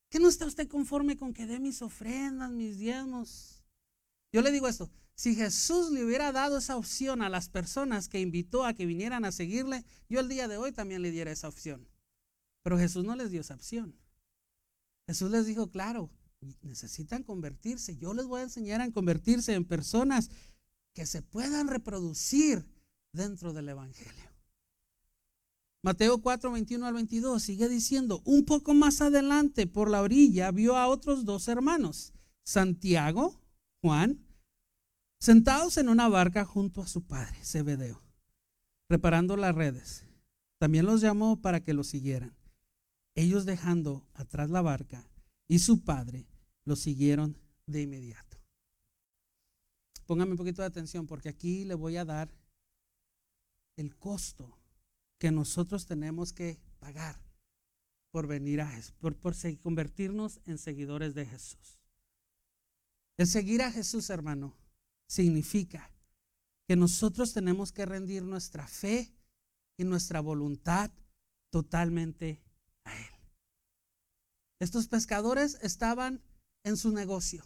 Que 0.09 0.19
no 0.19 0.27
está 0.27 0.45
usted 0.45 0.67
conforme 0.67 1.15
con 1.15 1.33
que 1.33 1.45
dé 1.45 1.61
mis 1.61 1.81
ofrendas, 1.81 2.51
mis 2.51 2.77
diezmos. 2.77 3.63
Yo 4.33 4.41
le 4.41 4.51
digo 4.51 4.67
esto, 4.67 4.91
si 5.15 5.33
Jesús 5.33 5.91
le 5.91 6.03
hubiera 6.03 6.33
dado 6.33 6.57
esa 6.57 6.75
opción 6.75 7.21
a 7.21 7.29
las 7.29 7.47
personas 7.47 8.09
que 8.09 8.19
invitó 8.19 8.65
a 8.65 8.73
que 8.73 8.85
vinieran 8.85 9.23
a 9.23 9.31
seguirle, 9.31 9.85
yo 10.09 10.19
el 10.19 10.27
día 10.27 10.49
de 10.49 10.57
hoy 10.57 10.73
también 10.73 11.03
le 11.03 11.11
diera 11.11 11.31
esa 11.31 11.47
opción. 11.47 11.87
Pero 12.63 12.77
Jesús 12.77 13.05
no 13.05 13.15
les 13.15 13.31
dio 13.31 13.39
esa 13.39 13.55
opción. 13.55 14.00
Jesús 15.11 15.29
les 15.29 15.45
dijo, 15.45 15.69
claro, 15.69 16.09
necesitan 16.61 17.23
convertirse. 17.23 17.97
Yo 17.97 18.13
les 18.13 18.27
voy 18.27 18.39
a 18.39 18.43
enseñar 18.43 18.79
a 18.79 18.89
convertirse 18.91 19.53
en 19.53 19.65
personas 19.65 20.29
que 20.93 21.05
se 21.05 21.21
puedan 21.21 21.67
reproducir 21.67 22.65
dentro 23.11 23.51
del 23.51 23.67
Evangelio. 23.67 24.31
Mateo 25.83 26.21
4, 26.21 26.49
21 26.53 26.85
al 26.85 26.93
22 26.93 27.43
sigue 27.43 27.67
diciendo, 27.67 28.21
un 28.23 28.45
poco 28.45 28.73
más 28.73 29.01
adelante 29.01 29.67
por 29.67 29.89
la 29.89 30.01
orilla 30.01 30.49
vio 30.51 30.77
a 30.77 30.87
otros 30.87 31.25
dos 31.25 31.49
hermanos, 31.49 32.13
Santiago, 32.45 33.37
Juan, 33.81 34.25
sentados 35.19 35.75
en 35.75 35.89
una 35.89 36.07
barca 36.07 36.45
junto 36.45 36.81
a 36.81 36.87
su 36.87 37.01
padre, 37.01 37.37
Zebedeo, 37.43 38.01
reparando 38.87 39.35
las 39.35 39.53
redes. 39.53 40.05
También 40.57 40.85
los 40.85 41.01
llamó 41.01 41.41
para 41.41 41.59
que 41.59 41.73
lo 41.73 41.83
siguieran. 41.83 42.33
Ellos 43.15 43.45
dejando 43.45 44.07
atrás 44.13 44.49
la 44.49 44.61
barca 44.61 45.07
y 45.47 45.59
su 45.59 45.83
padre, 45.83 46.27
lo 46.63 46.75
siguieron 46.75 47.37
de 47.65 47.81
inmediato. 47.81 48.37
Póngame 50.05 50.31
un 50.31 50.37
poquito 50.37 50.61
de 50.61 50.67
atención 50.67 51.07
porque 51.07 51.29
aquí 51.29 51.65
le 51.65 51.73
voy 51.73 51.97
a 51.97 52.05
dar 52.05 52.33
el 53.77 53.95
costo 53.97 54.57
que 55.17 55.31
nosotros 55.31 55.85
tenemos 55.85 56.33
que 56.33 56.59
pagar 56.79 57.21
por 58.11 58.27
venir 58.27 58.61
a 58.61 58.67
Jesús, 58.67 58.93
por, 58.99 59.15
por 59.17 59.33
convertirnos 59.61 60.41
en 60.45 60.57
seguidores 60.57 61.13
de 61.13 61.25
Jesús. 61.25 61.79
El 63.17 63.27
seguir 63.27 63.61
a 63.61 63.71
Jesús, 63.71 64.09
hermano, 64.09 64.57
significa 65.07 65.91
que 66.67 66.75
nosotros 66.75 67.33
tenemos 67.33 67.71
que 67.71 67.85
rendir 67.85 68.23
nuestra 68.23 68.67
fe 68.67 69.13
y 69.77 69.83
nuestra 69.83 70.21
voluntad 70.21 70.91
totalmente. 71.49 72.41
Estos 74.61 74.87
pescadores 74.87 75.57
estaban 75.63 76.21
en 76.63 76.77
su 76.77 76.91
negocio. 76.91 77.43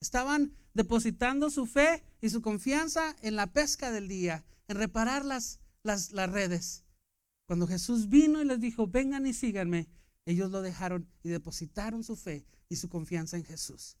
Estaban 0.00 0.54
depositando 0.72 1.50
su 1.50 1.66
fe 1.66 2.02
y 2.22 2.30
su 2.30 2.40
confianza 2.40 3.14
en 3.20 3.36
la 3.36 3.52
pesca 3.52 3.92
del 3.92 4.08
día, 4.08 4.42
en 4.66 4.78
reparar 4.78 5.26
las, 5.26 5.60
las, 5.82 6.10
redes. 6.12 6.82
Cuando 7.46 7.66
Jesús 7.66 8.08
vino 8.08 8.40
y 8.40 8.46
les 8.46 8.58
dijo, 8.58 8.86
vengan 8.86 9.26
y 9.26 9.34
síganme, 9.34 9.86
ellos 10.24 10.50
lo 10.50 10.62
dejaron 10.62 11.06
y 11.22 11.28
depositaron 11.28 12.02
su 12.02 12.16
fe 12.16 12.46
y 12.70 12.76
su 12.76 12.88
confianza 12.88 13.36
en 13.36 13.44
Jesús. 13.44 13.98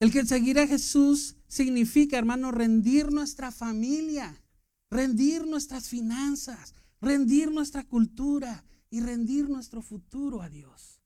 El 0.00 0.12
que 0.12 0.24
seguir 0.24 0.58
a 0.58 0.66
Jesús 0.66 1.36
significa, 1.46 2.16
hermano, 2.16 2.52
rendir 2.52 3.12
nuestra 3.12 3.52
familia, 3.52 4.42
rendir 4.90 5.46
nuestras 5.46 5.90
finanzas, 5.90 6.74
rendir 7.02 7.50
nuestra 7.50 7.84
cultura 7.84 8.64
y 8.88 9.00
rendir 9.00 9.50
nuestro 9.50 9.82
futuro 9.82 10.40
a 10.40 10.48
Dios. 10.48 11.01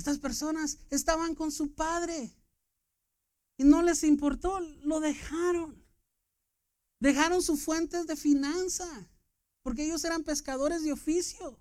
Estas 0.00 0.18
personas 0.18 0.78
estaban 0.88 1.34
con 1.34 1.52
su 1.52 1.74
padre 1.74 2.34
y 3.58 3.64
no 3.64 3.82
les 3.82 4.02
importó, 4.02 4.58
lo 4.82 4.98
dejaron. 4.98 5.84
Dejaron 7.00 7.42
sus 7.42 7.62
fuentes 7.62 8.06
de 8.06 8.16
finanza, 8.16 8.88
porque 9.62 9.84
ellos 9.84 10.02
eran 10.06 10.24
pescadores 10.24 10.82
de 10.84 10.92
oficio. 10.92 11.60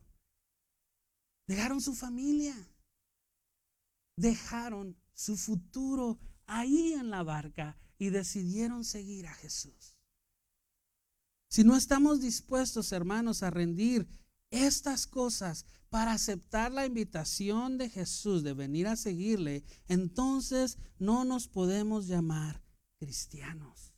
Dejaron 1.47 1.81
su 1.81 1.93
familia. 1.93 2.55
Dejaron 4.15 4.97
su 5.13 5.35
futuro 5.35 6.17
ahí 6.45 6.93
en 6.93 7.09
la 7.09 7.23
barca 7.23 7.77
y 7.97 8.09
decidieron 8.09 8.85
seguir 8.85 9.27
a 9.27 9.33
Jesús. 9.33 9.97
Si 11.49 11.65
no 11.65 11.75
estamos 11.75 12.21
dispuestos, 12.21 12.93
hermanos, 12.93 13.43
a 13.43 13.49
rendir 13.49 14.07
estas 14.51 15.07
cosas 15.07 15.65
para 15.89 16.13
aceptar 16.13 16.71
la 16.71 16.85
invitación 16.85 17.77
de 17.77 17.89
Jesús 17.89 18.43
de 18.43 18.53
venir 18.53 18.87
a 18.87 18.95
seguirle, 18.95 19.63
entonces 19.87 20.77
no 20.99 21.25
nos 21.25 21.47
podemos 21.47 22.07
llamar 22.07 22.61
cristianos. 22.99 23.93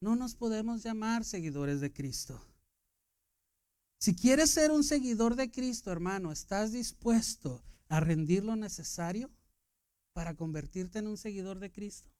No 0.00 0.14
nos 0.14 0.34
podemos 0.34 0.82
llamar 0.82 1.24
seguidores 1.24 1.80
de 1.80 1.92
Cristo. 1.92 2.40
Si 3.98 4.14
quieres 4.14 4.50
ser 4.50 4.70
un 4.70 4.84
seguidor 4.84 5.34
de 5.34 5.50
Cristo, 5.50 5.90
hermano, 5.90 6.30
¿estás 6.30 6.72
dispuesto 6.72 7.64
a 7.88 8.00
rendir 8.00 8.44
lo 8.44 8.54
necesario 8.54 9.30
para 10.12 10.34
convertirte 10.34 10.98
en 10.98 11.06
un 11.06 11.16
seguidor 11.16 11.58
de 11.58 11.72
Cristo? 11.72 12.10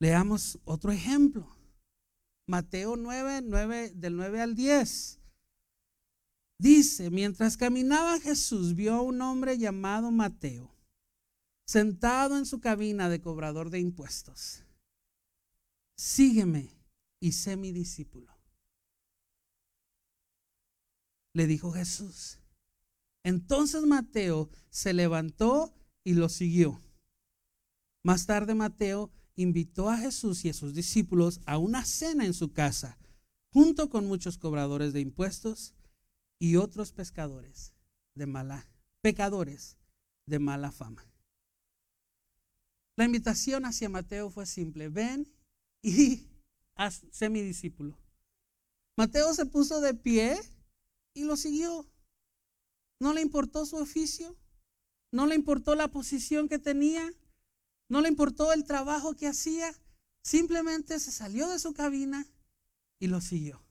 Leamos 0.00 0.58
otro 0.64 0.92
ejemplo. 0.92 1.56
Mateo 2.46 2.96
9, 2.96 3.42
9 3.44 3.92
del 3.94 4.16
9 4.16 4.40
al 4.40 4.54
10. 4.54 5.20
Dice, 6.58 7.10
mientras 7.10 7.56
caminaba 7.56 8.20
Jesús 8.20 8.74
vio 8.74 8.94
a 8.94 9.02
un 9.02 9.20
hombre 9.20 9.58
llamado 9.58 10.10
Mateo 10.10 10.76
sentado 11.66 12.38
en 12.38 12.46
su 12.46 12.60
cabina 12.60 13.08
de 13.08 13.20
cobrador 13.20 13.70
de 13.70 13.80
impuestos. 13.80 14.62
Sígueme 15.96 16.70
y 17.20 17.32
sé 17.32 17.56
mi 17.56 17.72
discípulo. 17.72 18.32
Le 21.34 21.46
dijo 21.46 21.72
Jesús. 21.72 22.38
Entonces 23.24 23.82
Mateo 23.82 24.48
se 24.70 24.94
levantó 24.94 25.74
y 26.04 26.14
lo 26.14 26.28
siguió. 26.28 26.80
Más 28.04 28.26
tarde 28.26 28.54
Mateo 28.54 29.10
invitó 29.36 29.90
a 29.90 29.98
Jesús 29.98 30.44
y 30.44 30.48
a 30.48 30.54
sus 30.54 30.74
discípulos 30.74 31.40
a 31.46 31.58
una 31.58 31.84
cena 31.84 32.24
en 32.24 32.34
su 32.34 32.52
casa, 32.52 32.98
junto 33.50 33.88
con 33.88 34.06
muchos 34.06 34.38
cobradores 34.38 34.92
de 34.92 35.00
impuestos 35.00 35.74
y 36.38 36.56
otros 36.56 36.92
pescadores 36.92 37.74
de 38.14 38.26
mala, 38.26 38.66
pecadores 39.02 39.76
de 40.26 40.38
mala 40.38 40.72
fama. 40.72 41.06
La 42.96 43.04
invitación 43.04 43.66
hacia 43.66 43.90
Mateo 43.90 44.30
fue 44.30 44.46
simple, 44.46 44.88
ven 44.88 45.30
y 45.82 46.26
sé 47.12 47.28
mi 47.28 47.42
discípulo. 47.42 47.98
Mateo 48.96 49.34
se 49.34 49.44
puso 49.44 49.82
de 49.82 49.92
pie 49.92 50.40
y 51.12 51.24
lo 51.24 51.36
siguió. 51.36 51.86
No 52.98 53.12
le 53.12 53.20
importó 53.20 53.66
su 53.66 53.76
oficio, 53.76 54.36
no 55.12 55.26
le 55.26 55.34
importó 55.34 55.74
la 55.74 55.88
posición 55.88 56.48
que 56.48 56.58
tenía, 56.58 57.12
no 57.88 58.00
le 58.00 58.08
importó 58.08 58.52
el 58.52 58.64
trabajo 58.64 59.14
que 59.14 59.28
hacía, 59.28 59.72
simplemente 60.22 60.98
se 60.98 61.12
salió 61.12 61.48
de 61.48 61.58
su 61.58 61.72
cabina 61.72 62.26
y 62.98 63.06
lo 63.06 63.20
siguió. 63.20 63.62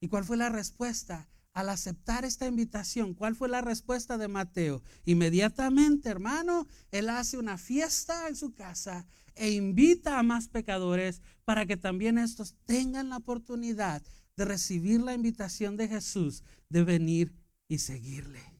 ¿Y 0.00 0.08
cuál 0.08 0.24
fue 0.24 0.36
la 0.36 0.48
respuesta? 0.48 1.28
Al 1.52 1.68
aceptar 1.68 2.24
esta 2.24 2.46
invitación, 2.46 3.14
¿cuál 3.14 3.36
fue 3.36 3.48
la 3.48 3.60
respuesta 3.60 4.16
de 4.16 4.26
Mateo? 4.26 4.82
Inmediatamente, 5.04 6.08
hermano, 6.08 6.66
él 6.90 7.10
hace 7.10 7.36
una 7.36 7.58
fiesta 7.58 8.26
en 8.28 8.36
su 8.36 8.54
casa 8.54 9.06
e 9.34 9.50
invita 9.50 10.18
a 10.18 10.22
más 10.22 10.48
pecadores 10.48 11.20
para 11.44 11.66
que 11.66 11.76
también 11.76 12.18
estos 12.18 12.54
tengan 12.64 13.10
la 13.10 13.18
oportunidad 13.18 14.02
de 14.36 14.44
recibir 14.44 15.02
la 15.02 15.14
invitación 15.14 15.76
de 15.76 15.88
Jesús 15.88 16.42
de 16.68 16.84
venir 16.84 17.34
y 17.68 17.78
seguirle. 17.78 18.51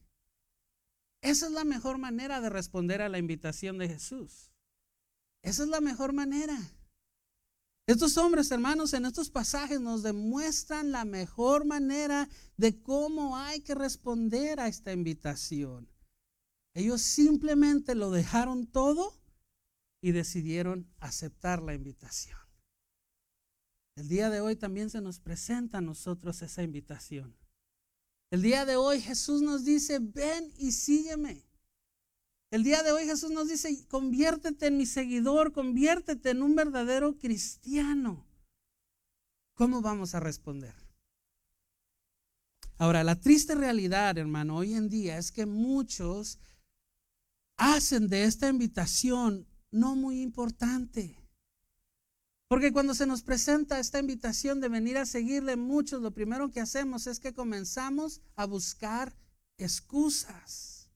Esa 1.22 1.46
es 1.46 1.52
la 1.52 1.64
mejor 1.64 1.98
manera 1.98 2.40
de 2.40 2.50
responder 2.50 3.00
a 3.00 3.08
la 3.08 3.18
invitación 3.18 3.78
de 3.78 3.88
Jesús. 3.88 4.50
Esa 5.42 5.62
es 5.62 5.68
la 5.68 5.80
mejor 5.80 6.12
manera. 6.12 6.58
Estos 7.86 8.16
hombres, 8.16 8.50
hermanos, 8.50 8.92
en 8.92 9.06
estos 9.06 9.30
pasajes 9.30 9.80
nos 9.80 10.02
demuestran 10.02 10.92
la 10.92 11.04
mejor 11.04 11.64
manera 11.64 12.28
de 12.56 12.80
cómo 12.80 13.36
hay 13.36 13.60
que 13.60 13.74
responder 13.74 14.60
a 14.60 14.68
esta 14.68 14.92
invitación. 14.92 15.88
Ellos 16.74 17.02
simplemente 17.02 17.94
lo 17.94 18.10
dejaron 18.10 18.66
todo 18.66 19.20
y 20.00 20.12
decidieron 20.12 20.88
aceptar 20.98 21.62
la 21.62 21.74
invitación. 21.74 22.38
El 23.94 24.08
día 24.08 24.30
de 24.30 24.40
hoy 24.40 24.56
también 24.56 24.90
se 24.90 25.00
nos 25.00 25.20
presenta 25.20 25.78
a 25.78 25.82
nosotros 25.82 26.40
esa 26.42 26.62
invitación. 26.62 27.36
El 28.32 28.40
día 28.40 28.64
de 28.64 28.76
hoy 28.76 28.98
Jesús 28.98 29.42
nos 29.42 29.62
dice, 29.62 29.98
ven 29.98 30.50
y 30.56 30.72
sígueme. 30.72 31.44
El 32.50 32.64
día 32.64 32.82
de 32.82 32.90
hoy 32.90 33.04
Jesús 33.04 33.30
nos 33.30 33.48
dice, 33.48 33.86
conviértete 33.88 34.68
en 34.68 34.78
mi 34.78 34.86
seguidor, 34.86 35.52
conviértete 35.52 36.30
en 36.30 36.40
un 36.42 36.56
verdadero 36.56 37.18
cristiano. 37.18 38.26
¿Cómo 39.52 39.82
vamos 39.82 40.14
a 40.14 40.20
responder? 40.20 40.74
Ahora, 42.78 43.04
la 43.04 43.20
triste 43.20 43.54
realidad, 43.54 44.16
hermano, 44.16 44.56
hoy 44.56 44.72
en 44.72 44.88
día 44.88 45.18
es 45.18 45.30
que 45.30 45.44
muchos 45.44 46.38
hacen 47.58 48.08
de 48.08 48.24
esta 48.24 48.48
invitación 48.48 49.46
no 49.70 49.94
muy 49.94 50.22
importante. 50.22 51.21
Porque 52.52 52.70
cuando 52.70 52.92
se 52.92 53.06
nos 53.06 53.22
presenta 53.22 53.78
esta 53.78 53.98
invitación 53.98 54.60
de 54.60 54.68
venir 54.68 54.98
a 54.98 55.06
seguirle, 55.06 55.56
muchos 55.56 56.02
lo 56.02 56.10
primero 56.10 56.50
que 56.50 56.60
hacemos 56.60 57.06
es 57.06 57.18
que 57.18 57.32
comenzamos 57.32 58.20
a 58.36 58.44
buscar 58.44 59.16
excusas. 59.56 60.90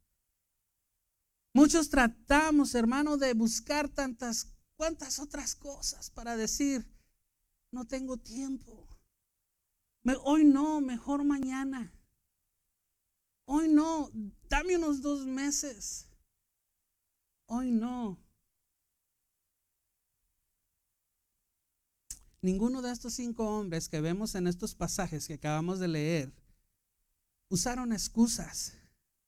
Muchos 1.55 1.89
tratamos, 1.89 2.75
hermano, 2.75 3.17
de 3.17 3.33
buscar 3.33 3.89
tantas, 3.89 4.53
cuantas 4.77 5.19
otras 5.19 5.55
cosas 5.55 6.11
para 6.11 6.37
decir, 6.37 6.87
no 7.73 7.87
tengo 7.87 8.19
tiempo. 8.19 8.87
hoy 10.25 10.45
no, 10.45 10.83
mejor 10.83 11.25
mañana. 11.25 11.91
Hoy 13.47 13.69
no, 13.71 14.11
dame 14.51 14.77
unos 14.77 15.01
dos 15.01 15.25
meses. 15.25 16.07
Hoy 17.47 17.71
no, 17.71 18.26
Ninguno 22.47 22.81
de 22.81 22.93
estos 22.93 23.15
cinco 23.15 23.45
hombres 23.59 23.89
que 23.89 24.01
vemos 24.01 24.37
en 24.37 24.47
estos 24.47 24.77
pasajes 24.77 25.27
que 25.27 25.35
acabamos 25.35 25.81
de 25.81 25.89
leer 25.89 26.33
usaron 27.51 27.93
excusas. 27.93 28.75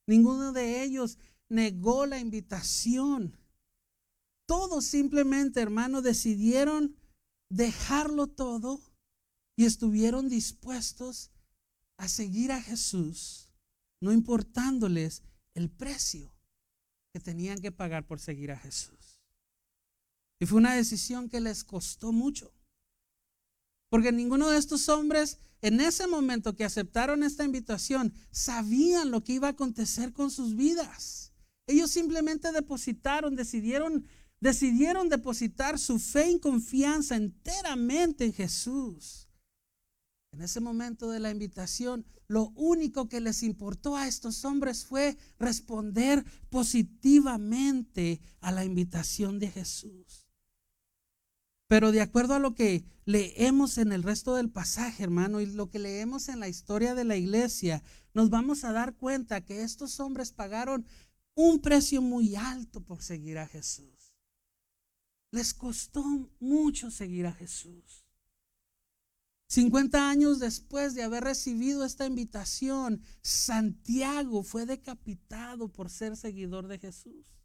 Ninguno 0.07 0.53
de 0.53 0.85
ellos 0.85 1.19
negó 1.49 2.07
la 2.07 2.21
invitación. 2.21 3.37
Todos 4.47 4.85
simplemente, 4.85 5.61
hermano, 5.61 6.01
decidieron 6.01 6.95
dejarlo 7.51 8.29
todo 8.29 8.81
y 9.57 9.65
estuvieron 9.65 10.29
dispuestos 10.29 11.33
a 11.97 12.07
seguir 12.07 12.53
a 12.53 12.63
Jesús, 12.63 13.49
no 14.01 14.13
importándoles 14.13 15.25
el 15.55 15.69
precio 15.69 16.33
que 17.13 17.19
tenían 17.19 17.61
que 17.61 17.73
pagar 17.73 18.07
por 18.07 18.21
seguir 18.21 18.53
a 18.53 18.61
Jesús. 18.61 19.21
Y 20.39 20.47
fue 20.47 20.59
una 20.59 20.77
decisión 20.77 21.29
que 21.29 21.41
les 21.41 21.65
costó 21.65 22.13
mucho. 22.13 22.55
Porque 23.91 24.13
ninguno 24.13 24.49
de 24.49 24.59
estos 24.59 24.89
hombres 24.89 25.39
en 25.61 25.81
ese 25.81 26.07
momento 26.07 26.55
que 26.55 26.65
aceptaron 26.65 27.23
esta 27.23 27.45
invitación 27.45 28.13
sabían 28.31 29.11
lo 29.11 29.25
que 29.25 29.33
iba 29.35 29.49
a 29.49 29.53
acontecer 29.53 30.13
con 30.13 30.31
sus 30.31 30.55
vidas. 30.55 31.33
Ellos 31.67 31.91
simplemente 31.91 32.53
depositaron, 32.53 33.35
decidieron, 33.35 34.07
decidieron 34.41 35.09
depositar 35.09 35.79
su 35.79 35.99
fe 35.99 36.31
y 36.31 36.41
confianza 36.41 37.17
enteramente 37.17 38.25
en 38.25 38.33
Jesús. 38.33 39.29
En 40.33 40.43
ese 40.43 40.61
momento 40.61 41.11
de 41.11 41.21
la 41.21 41.31
invitación, 41.31 42.07
lo 42.29 42.51
único 42.51 43.09
que 43.09 43.21
les 43.21 43.43
importó 43.43 43.97
a 43.97 44.07
estos 44.07 44.45
hombres 44.45 44.85
fue 44.85 45.17
responder 45.39 46.25
positivamente 46.51 48.21
a 48.41 48.53
la 48.53 48.65
invitación 48.65 49.39
de 49.39 49.49
Jesús. 49.51 50.28
Pero 51.69 51.93
de 51.93 52.01
acuerdo 52.01 52.35
a 52.35 52.39
lo 52.39 52.55
que 52.55 52.85
leemos 53.05 53.77
en 53.77 53.93
el 53.93 54.03
resto 54.03 54.35
del 54.35 54.51
pasaje, 54.51 55.03
hermano, 55.03 55.41
y 55.41 55.47
lo 55.47 55.71
que 55.71 55.79
leemos 55.79 56.29
en 56.29 56.41
la 56.41 56.49
historia 56.49 56.95
de 56.95 57.05
la 57.05 57.17
iglesia, 57.17 57.83
nos 58.15 58.31
vamos 58.31 58.65
a 58.65 58.73
dar 58.73 58.95
cuenta 58.95 59.45
que 59.45 59.63
estos 59.63 60.01
hombres 60.01 60.33
pagaron 60.33 60.87
un 61.35 61.61
precio 61.61 62.01
muy 62.01 62.35
alto 62.37 62.81
por 62.81 63.03
seguir 63.03 63.39
a 63.39 63.47
Jesús. 63.47 64.15
Les 65.31 65.53
costó 65.53 66.03
mucho 66.41 66.91
seguir 66.91 67.27
a 67.27 67.33
Jesús. 67.33 68.07
50 69.49 70.11
años 70.11 70.41
después 70.41 70.95
de 70.95 71.03
haber 71.03 71.25
recibido 71.25 71.85
esta 71.85 72.07
invitación, 72.07 73.03
Santiago 73.23 74.43
fue 74.43 74.67
decapitado 74.67 75.69
por 75.69 75.91
ser 75.91 76.17
seguidor 76.17 76.67
de 76.67 76.79
Jesús. 76.79 77.38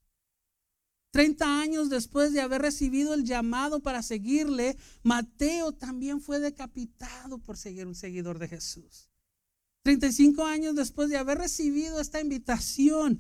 30 1.13 1.62
años 1.62 1.89
después 1.91 2.34
de 2.34 2.41
haber 2.41 2.63
recibido 2.63 3.13
el 3.13 3.23
llamado 3.23 3.82
para 3.82 4.02
seguirle, 4.02 4.76
Mateo 5.04 5.71
también 5.71 6.19
fue 6.19 6.39
decapitado 6.39 7.38
por 7.38 7.56
seguir 7.56 7.86
un 7.86 7.93
seguidor 7.93 8.39
de 8.39 8.47
Jesús. 8.47 9.12
35 9.84 10.43
años 10.43 10.76
después 10.76 11.10
de 11.10 11.17
haber 11.17 11.38
recibido 11.38 12.02
esta 12.02 12.19
invitación, 12.19 13.19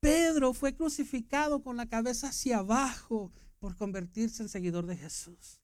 Pedro 0.00 0.54
fue 0.54 0.74
crucificado 0.74 1.62
con 1.62 1.76
la 1.76 1.86
cabeza 1.86 2.28
hacia 2.28 2.60
abajo 2.60 3.30
por 3.58 3.76
convertirse 3.76 4.42
en 4.42 4.48
seguidor 4.48 4.86
de 4.86 4.96
Jesús. 4.96 5.60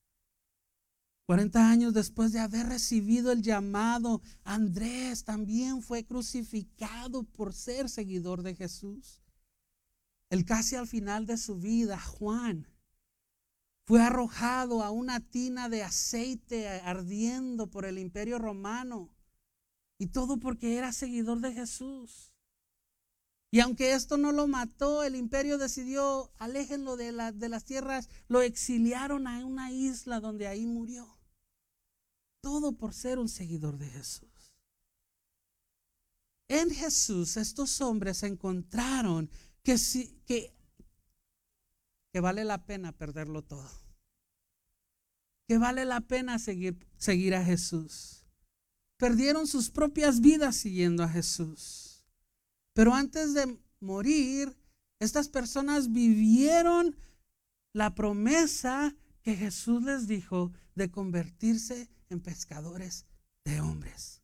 40 1.25 1.71
años 1.71 1.95
después 1.95 2.33
de 2.33 2.41
haber 2.41 2.67
recibido 2.67 3.33
el 3.33 3.41
llamado, 3.41 4.21
Andrés 4.45 5.25
también 5.25 5.81
fue 5.81 6.05
crucificado 6.05 7.23
por 7.23 7.55
ser 7.55 7.89
seguidor 7.89 8.43
de 8.43 8.55
Jesús. 8.55 9.20
El 10.31 10.45
casi 10.45 10.77
al 10.77 10.87
final 10.87 11.27
de 11.27 11.37
su 11.37 11.57
vida, 11.57 12.01
Juan, 12.01 12.69
fue 13.85 14.01
arrojado 14.01 14.85
a 14.85 14.93
una 14.93 15.19
tina 15.19 15.69
de 15.69 15.83
aceite 15.83 16.69
ardiendo 16.69 17.67
por 17.67 17.85
el 17.85 17.99
imperio 17.99 18.39
romano. 18.39 19.11
Y 19.99 20.07
todo 20.07 20.39
porque 20.39 20.77
era 20.77 20.93
seguidor 20.93 21.41
de 21.41 21.53
Jesús. 21.53 22.33
Y 23.51 23.59
aunque 23.59 23.95
esto 23.95 24.17
no 24.17 24.31
lo 24.31 24.47
mató, 24.47 25.03
el 25.03 25.17
imperio 25.17 25.59
decidió, 25.59 26.31
aléjenlo 26.39 26.97
de, 26.97 27.13
de 27.35 27.49
las 27.49 27.65
tierras, 27.65 28.09
lo 28.29 28.43
exiliaron 28.43 29.27
a 29.27 29.45
una 29.45 29.73
isla 29.73 30.21
donde 30.21 30.47
ahí 30.47 30.67
murió. 30.67 31.19
Todo 32.41 32.73
por 32.73 32.95
ser 32.95 33.19
un 33.19 33.29
seguidor 33.29 33.77
de 33.77 33.89
Jesús. 33.89 34.55
En 36.47 36.71
Jesús 36.71 37.37
estos 37.37 37.81
hombres 37.81 38.23
encontraron 38.23 39.29
que, 39.63 39.79
si, 39.79 40.19
que 40.27 40.55
que 42.13 42.21
vale 42.21 42.45
la 42.45 42.67
pena 42.67 42.93
perderlo 42.93 43.43
todo. 43.43 43.69
Que 45.49 45.59
vale 45.59 45.85
la 45.85 46.01
pena 46.01 46.39
seguir, 46.39 46.87
seguir 46.97 47.35
a 47.35 47.45
Jesús. 47.45 48.25
Perdieron 48.99 49.47
sus 49.47 49.71
propias 49.71 50.21
vidas 50.21 50.57
siguiendo 50.57 51.03
a 51.03 51.09
Jesús. 51.09 52.05
Pero 52.75 52.95
antes 52.95 53.35
de 53.35 53.59
morir, 53.81 54.57
estas 55.01 55.29
personas 55.29 55.93
vivieron 55.93 56.97
la 57.73 57.95
promesa 57.95 58.95
que 59.23 59.37
Jesús 59.37 59.83
les 59.83 60.07
dijo 60.07 60.53
de 60.75 60.91
convertirse 60.91 61.89
en 62.11 62.21
pescadores 62.21 63.07
de 63.45 63.61
hombres. 63.61 64.23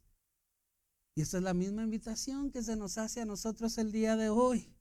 Y 1.14 1.22
esta 1.22 1.38
es 1.38 1.42
la 1.42 1.54
misma 1.54 1.82
invitación 1.82 2.50
que 2.50 2.62
se 2.62 2.76
nos 2.76 2.98
hace 2.98 3.20
a 3.20 3.24
nosotros 3.24 3.78
el 3.78 3.90
día 3.90 4.16
de 4.16 4.28
hoy. 4.28 4.75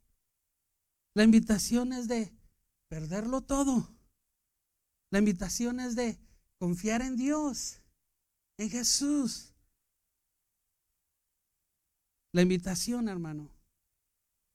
La 1.16 1.24
invitación 1.24 1.94
es 1.94 2.10
de 2.10 2.32
perderlo 2.90 3.42
todo. 3.42 3.90
La 5.12 5.20
invitación 5.20 5.80
es 5.80 5.96
de 5.96 6.20
confiar 6.58 7.02
en 7.02 7.16
Dios, 7.16 7.82
en 8.58 8.70
Jesús. 8.70 9.54
La 12.34 12.42
invitación, 12.42 13.08
hermano, 13.08 13.50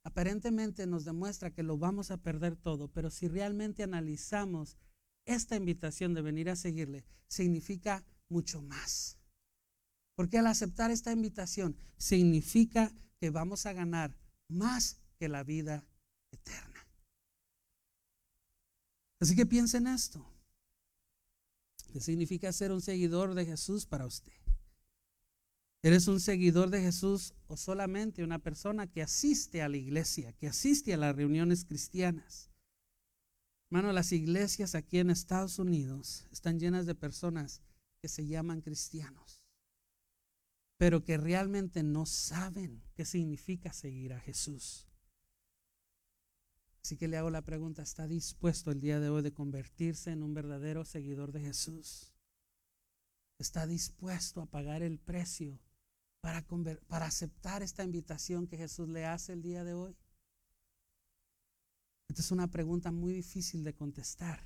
aparentemente 0.03 0.85
nos 0.85 1.03
demuestra 1.03 1.51
que 1.51 1.63
lo 1.63 1.79
vamos 1.79 2.11
a 2.11 2.17
perder 2.17 2.55
todo, 2.55 2.89
pero 2.89 3.09
si 3.09 3.27
realmente 3.27 3.81
analizamos 3.81 4.77
esta 5.25 5.55
invitación 5.55 6.13
de 6.13 6.21
venir 6.21 6.47
a 6.51 6.55
seguirle, 6.55 7.05
significa 7.27 8.05
mucho 8.29 8.61
más. 8.61 9.17
Porque 10.15 10.37
al 10.37 10.45
aceptar 10.45 10.91
esta 10.91 11.11
invitación 11.11 11.75
significa 11.97 12.93
que 13.19 13.31
vamos 13.31 13.65
a 13.65 13.73
ganar 13.73 14.15
más 14.47 14.99
que 15.17 15.27
la 15.27 15.43
vida 15.43 15.83
eterna. 16.31 16.87
Así 19.19 19.35
que 19.35 19.45
piensen 19.45 19.87
en 19.87 19.93
esto. 19.93 20.25
¿Qué 21.91 21.99
significa 21.99 22.51
ser 22.53 22.71
un 22.71 22.81
seguidor 22.81 23.35
de 23.35 23.45
Jesús 23.45 23.85
para 23.85 24.05
usted? 24.05 24.31
¿Eres 25.83 26.07
un 26.07 26.19
seguidor 26.19 26.69
de 26.69 26.81
Jesús 26.81 27.33
o 27.47 27.57
solamente 27.57 28.23
una 28.23 28.39
persona 28.39 28.87
que 28.87 29.01
asiste 29.01 29.61
a 29.61 29.69
la 29.69 29.77
iglesia, 29.77 30.31
que 30.33 30.47
asiste 30.47 30.93
a 30.93 30.97
las 30.97 31.15
reuniones 31.15 31.65
cristianas? 31.65 32.51
Hermano, 33.69 33.91
las 33.91 34.11
iglesias 34.11 34.75
aquí 34.75 34.99
en 34.99 35.09
Estados 35.09 35.57
Unidos 35.57 36.27
están 36.31 36.59
llenas 36.59 36.85
de 36.85 36.93
personas 36.93 37.61
que 38.01 38.09
se 38.09 38.27
llaman 38.27 38.61
cristianos, 38.61 39.43
pero 40.77 41.03
que 41.03 41.17
realmente 41.17 41.81
no 41.81 42.05
saben 42.05 42.83
qué 42.93 43.05
significa 43.05 43.73
seguir 43.73 44.13
a 44.13 44.19
Jesús. 44.19 44.90
Así 46.83 46.97
que 46.97 47.07
le 47.07 47.17
hago 47.17 47.29
la 47.29 47.43
pregunta, 47.43 47.83
¿está 47.83 48.07
dispuesto 48.07 48.71
el 48.71 48.81
día 48.81 48.99
de 48.99 49.09
hoy 49.09 49.21
de 49.21 49.33
convertirse 49.33 50.11
en 50.11 50.23
un 50.23 50.33
verdadero 50.33 50.83
seguidor 50.83 51.31
de 51.31 51.41
Jesús? 51.41 52.11
¿Está 53.37 53.67
dispuesto 53.67 54.41
a 54.41 54.47
pagar 54.47 54.81
el 54.81 54.99
precio 54.99 55.59
para, 56.21 56.45
aceptar 57.05 57.61
esta 57.61 57.83
invitación 57.83 58.47
que 58.47 58.57
Jesús 58.57 58.87
le 58.89 59.05
hace 59.05 59.33
el 59.33 59.41
día 59.41 59.63
de 59.63 59.73
hoy? 59.73 59.95
Esta 62.07 62.21
es 62.21 62.31
una 62.31 62.47
pregunta 62.49 62.91
muy 62.91 63.13
difícil 63.13 63.63
de 63.63 63.73
contestar. 63.73 64.43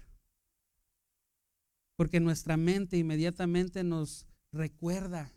Porque 1.95 2.19
nuestra 2.19 2.57
mente 2.57 2.97
inmediatamente 2.97 3.83
nos 3.83 4.27
recuerda 4.51 5.31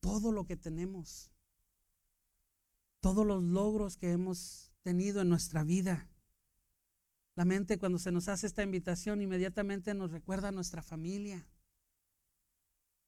todo 0.00 0.32
lo 0.32 0.46
que 0.46 0.56
tenemos, 0.56 1.30
todos 3.00 3.24
los 3.24 3.42
logros 3.42 3.96
que 3.96 4.10
hemos 4.10 4.67
tenido 4.82 5.20
en 5.20 5.28
nuestra 5.28 5.64
vida. 5.64 6.08
La 7.34 7.44
mente 7.44 7.78
cuando 7.78 7.98
se 7.98 8.10
nos 8.10 8.28
hace 8.28 8.46
esta 8.46 8.62
invitación 8.62 9.22
inmediatamente 9.22 9.94
nos 9.94 10.10
recuerda 10.10 10.48
a 10.48 10.52
nuestra 10.52 10.82
familia. 10.82 11.46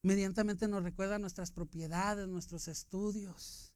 Inmediatamente 0.03 0.69
nos 0.69 0.83
recuerda 0.83 1.17
a 1.17 1.19
nuestras 1.19 1.51
propiedades, 1.51 2.29
nuestros 2.29 2.69
estudios. 2.69 3.75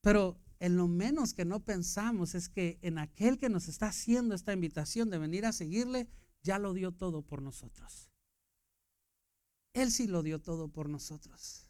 Pero 0.00 0.40
en 0.60 0.76
lo 0.76 0.88
menos 0.88 1.34
que 1.34 1.44
no 1.44 1.64
pensamos 1.64 2.34
es 2.34 2.48
que 2.48 2.78
en 2.82 2.98
aquel 2.98 3.38
que 3.38 3.48
nos 3.48 3.68
está 3.68 3.88
haciendo 3.88 4.34
esta 4.34 4.52
invitación 4.52 5.10
de 5.10 5.18
venir 5.18 5.44
a 5.44 5.52
seguirle, 5.52 6.08
ya 6.42 6.58
lo 6.58 6.72
dio 6.72 6.92
todo 6.92 7.22
por 7.22 7.42
nosotros. 7.42 8.08
Él 9.74 9.90
sí 9.90 10.06
lo 10.06 10.22
dio 10.22 10.40
todo 10.40 10.68
por 10.68 10.88
nosotros. 10.88 11.67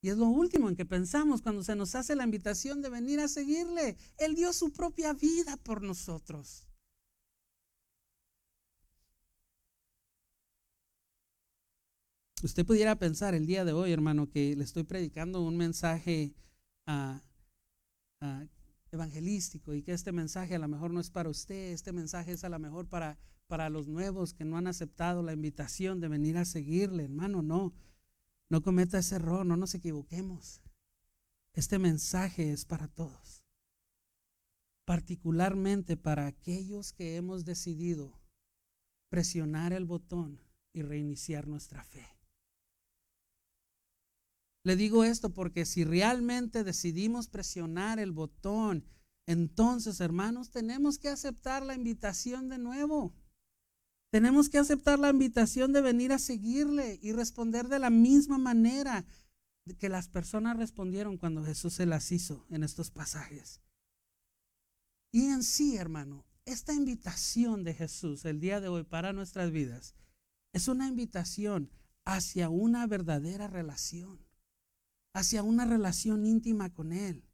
Y 0.00 0.10
es 0.10 0.16
lo 0.16 0.26
último 0.26 0.68
en 0.68 0.76
que 0.76 0.84
pensamos 0.84 1.42
cuando 1.42 1.64
se 1.64 1.74
nos 1.74 1.94
hace 1.94 2.14
la 2.14 2.24
invitación 2.24 2.82
de 2.82 2.88
venir 2.88 3.18
a 3.20 3.28
seguirle. 3.28 3.96
Él 4.16 4.36
dio 4.36 4.52
su 4.52 4.72
propia 4.72 5.12
vida 5.12 5.56
por 5.56 5.82
nosotros. 5.82 6.68
Usted 12.40 12.64
pudiera 12.64 12.96
pensar 12.96 13.34
el 13.34 13.46
día 13.46 13.64
de 13.64 13.72
hoy, 13.72 13.90
hermano, 13.90 14.30
que 14.30 14.54
le 14.54 14.62
estoy 14.62 14.84
predicando 14.84 15.42
un 15.42 15.56
mensaje 15.56 16.32
ah, 16.86 17.20
ah, 18.20 18.46
evangelístico 18.92 19.74
y 19.74 19.82
que 19.82 19.92
este 19.92 20.12
mensaje 20.12 20.54
a 20.54 20.60
lo 20.60 20.68
mejor 20.68 20.92
no 20.92 21.00
es 21.00 21.10
para 21.10 21.28
usted, 21.28 21.72
este 21.72 21.92
mensaje 21.92 22.32
es 22.32 22.44
a 22.44 22.48
lo 22.48 22.60
mejor 22.60 22.86
para, 22.86 23.18
para 23.48 23.68
los 23.70 23.88
nuevos 23.88 24.34
que 24.34 24.44
no 24.44 24.56
han 24.56 24.68
aceptado 24.68 25.24
la 25.24 25.32
invitación 25.32 25.98
de 25.98 26.06
venir 26.06 26.38
a 26.38 26.44
seguirle, 26.44 27.04
hermano, 27.04 27.42
no. 27.42 27.72
No 28.50 28.62
cometa 28.62 28.98
ese 28.98 29.16
error, 29.16 29.44
no 29.44 29.56
nos 29.56 29.74
equivoquemos. 29.74 30.62
Este 31.52 31.78
mensaje 31.78 32.52
es 32.52 32.64
para 32.64 32.88
todos, 32.88 33.44
particularmente 34.86 35.96
para 35.96 36.26
aquellos 36.26 36.92
que 36.92 37.16
hemos 37.16 37.44
decidido 37.44 38.18
presionar 39.10 39.72
el 39.72 39.84
botón 39.84 40.40
y 40.72 40.82
reiniciar 40.82 41.46
nuestra 41.46 41.82
fe. 41.82 42.06
Le 44.64 44.76
digo 44.76 45.04
esto 45.04 45.32
porque 45.32 45.64
si 45.64 45.84
realmente 45.84 46.62
decidimos 46.64 47.28
presionar 47.28 47.98
el 47.98 48.12
botón, 48.12 48.84
entonces, 49.26 50.00
hermanos, 50.00 50.50
tenemos 50.50 50.98
que 50.98 51.08
aceptar 51.08 51.62
la 51.62 51.74
invitación 51.74 52.48
de 52.48 52.58
nuevo. 52.58 53.14
Tenemos 54.10 54.48
que 54.48 54.58
aceptar 54.58 54.98
la 54.98 55.10
invitación 55.10 55.72
de 55.72 55.82
venir 55.82 56.12
a 56.12 56.18
seguirle 56.18 56.98
y 57.02 57.12
responder 57.12 57.68
de 57.68 57.78
la 57.78 57.90
misma 57.90 58.38
manera 58.38 59.04
que 59.78 59.88
las 59.88 60.08
personas 60.08 60.56
respondieron 60.56 61.18
cuando 61.18 61.44
Jesús 61.44 61.74
se 61.74 61.84
las 61.84 62.10
hizo 62.10 62.46
en 62.48 62.64
estos 62.64 62.90
pasajes. 62.90 63.60
Y 65.12 65.26
en 65.26 65.42
sí, 65.42 65.76
hermano, 65.76 66.24
esta 66.46 66.72
invitación 66.72 67.64
de 67.64 67.74
Jesús 67.74 68.24
el 68.24 68.40
día 68.40 68.60
de 68.60 68.68
hoy 68.68 68.84
para 68.84 69.12
nuestras 69.12 69.50
vidas 69.50 69.94
es 70.52 70.68
una 70.68 70.88
invitación 70.88 71.70
hacia 72.06 72.48
una 72.48 72.86
verdadera 72.86 73.48
relación, 73.48 74.24
hacia 75.12 75.42
una 75.42 75.66
relación 75.66 76.24
íntima 76.24 76.72
con 76.72 76.92
Él. 76.92 77.28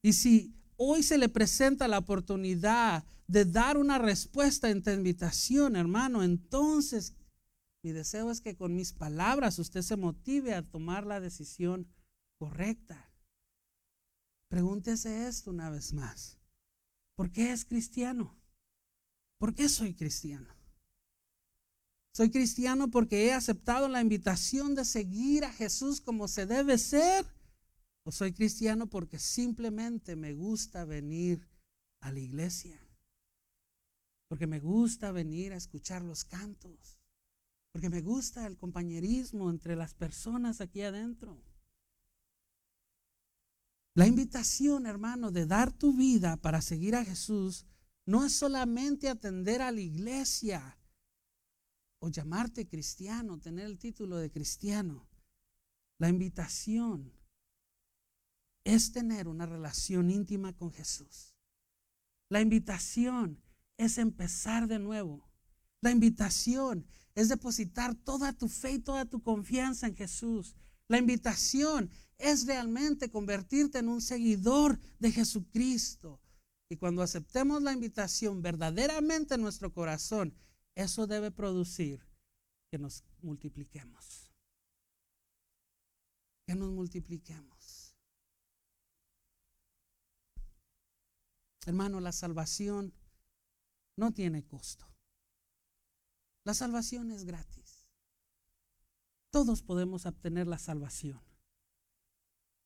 Y 0.00 0.14
si 0.14 0.54
hoy 0.84 1.02
se 1.02 1.16
le 1.16 1.28
presenta 1.28 1.86
la 1.86 1.98
oportunidad 1.98 3.04
de 3.28 3.44
dar 3.44 3.76
una 3.76 3.98
respuesta 3.98 4.66
a 4.66 4.70
esta 4.70 4.92
invitación, 4.92 5.76
hermano, 5.76 6.22
entonces 6.24 7.14
mi 7.84 7.92
deseo 7.92 8.30
es 8.30 8.40
que 8.40 8.56
con 8.56 8.74
mis 8.74 8.92
palabras 8.92 9.58
usted 9.58 9.82
se 9.82 9.96
motive 9.96 10.54
a 10.54 10.62
tomar 10.62 11.06
la 11.06 11.20
decisión 11.20 11.88
correcta. 12.38 13.12
Pregúntese 14.48 15.28
esto 15.28 15.50
una 15.50 15.70
vez 15.70 15.92
más. 15.92 16.38
¿Por 17.16 17.30
qué 17.30 17.52
es 17.52 17.64
cristiano? 17.64 18.36
¿Por 19.38 19.54
qué 19.54 19.68
soy 19.68 19.94
cristiano? 19.94 20.52
Soy 22.12 22.30
cristiano 22.30 22.90
porque 22.90 23.26
he 23.26 23.32
aceptado 23.32 23.88
la 23.88 24.00
invitación 24.00 24.74
de 24.74 24.84
seguir 24.84 25.44
a 25.44 25.52
Jesús 25.52 26.00
como 26.00 26.28
se 26.28 26.44
debe 26.46 26.76
ser 26.76 27.24
o 28.04 28.12
soy 28.12 28.32
cristiano 28.32 28.88
porque 28.88 29.18
simplemente 29.18 30.16
me 30.16 30.34
gusta 30.34 30.84
venir 30.84 31.48
a 32.00 32.10
la 32.10 32.20
iglesia. 32.20 32.80
Porque 34.28 34.46
me 34.46 34.60
gusta 34.60 35.12
venir 35.12 35.52
a 35.52 35.56
escuchar 35.56 36.02
los 36.02 36.24
cantos. 36.24 36.98
Porque 37.72 37.88
me 37.88 38.00
gusta 38.00 38.46
el 38.46 38.56
compañerismo 38.56 39.50
entre 39.50 39.76
las 39.76 39.94
personas 39.94 40.60
aquí 40.60 40.82
adentro. 40.82 41.42
La 43.94 44.06
invitación, 44.06 44.86
hermano, 44.86 45.30
de 45.30 45.46
dar 45.46 45.70
tu 45.70 45.94
vida 45.94 46.38
para 46.38 46.62
seguir 46.62 46.96
a 46.96 47.04
Jesús 47.04 47.66
no 48.06 48.24
es 48.24 48.34
solamente 48.34 49.08
atender 49.08 49.62
a 49.62 49.70
la 49.70 49.80
iglesia 49.80 50.78
o 52.00 52.08
llamarte 52.08 52.66
cristiano, 52.66 53.38
tener 53.38 53.66
el 53.66 53.78
título 53.78 54.16
de 54.16 54.30
cristiano. 54.30 55.06
La 55.98 56.08
invitación 56.08 57.12
es 58.64 58.92
tener 58.92 59.28
una 59.28 59.46
relación 59.46 60.10
íntima 60.10 60.52
con 60.52 60.72
Jesús. 60.72 61.34
La 62.28 62.40
invitación 62.40 63.42
es 63.76 63.98
empezar 63.98 64.66
de 64.68 64.78
nuevo. 64.78 65.28
La 65.80 65.90
invitación 65.90 66.86
es 67.14 67.28
depositar 67.28 67.94
toda 67.94 68.32
tu 68.32 68.48
fe 68.48 68.72
y 68.72 68.78
toda 68.78 69.04
tu 69.04 69.22
confianza 69.22 69.86
en 69.86 69.96
Jesús. 69.96 70.54
La 70.88 70.98
invitación 70.98 71.90
es 72.18 72.46
realmente 72.46 73.10
convertirte 73.10 73.78
en 73.78 73.88
un 73.88 74.00
seguidor 74.00 74.78
de 74.98 75.10
Jesucristo. 75.10 76.20
Y 76.68 76.76
cuando 76.76 77.02
aceptemos 77.02 77.62
la 77.62 77.72
invitación 77.72 78.40
verdaderamente 78.40 79.34
en 79.34 79.42
nuestro 79.42 79.72
corazón, 79.72 80.34
eso 80.74 81.06
debe 81.06 81.30
producir 81.30 82.06
que 82.70 82.78
nos 82.78 83.04
multipliquemos. 83.20 84.30
Que 86.46 86.54
nos 86.54 86.70
multipliquemos. 86.70 87.51
Hermano, 91.66 92.00
la 92.00 92.12
salvación 92.12 92.92
no 93.96 94.12
tiene 94.12 94.44
costo. 94.44 94.86
La 96.44 96.54
salvación 96.54 97.10
es 97.10 97.24
gratis. 97.24 97.86
Todos 99.30 99.62
podemos 99.62 100.06
obtener 100.06 100.46
la 100.46 100.58
salvación. 100.58 101.20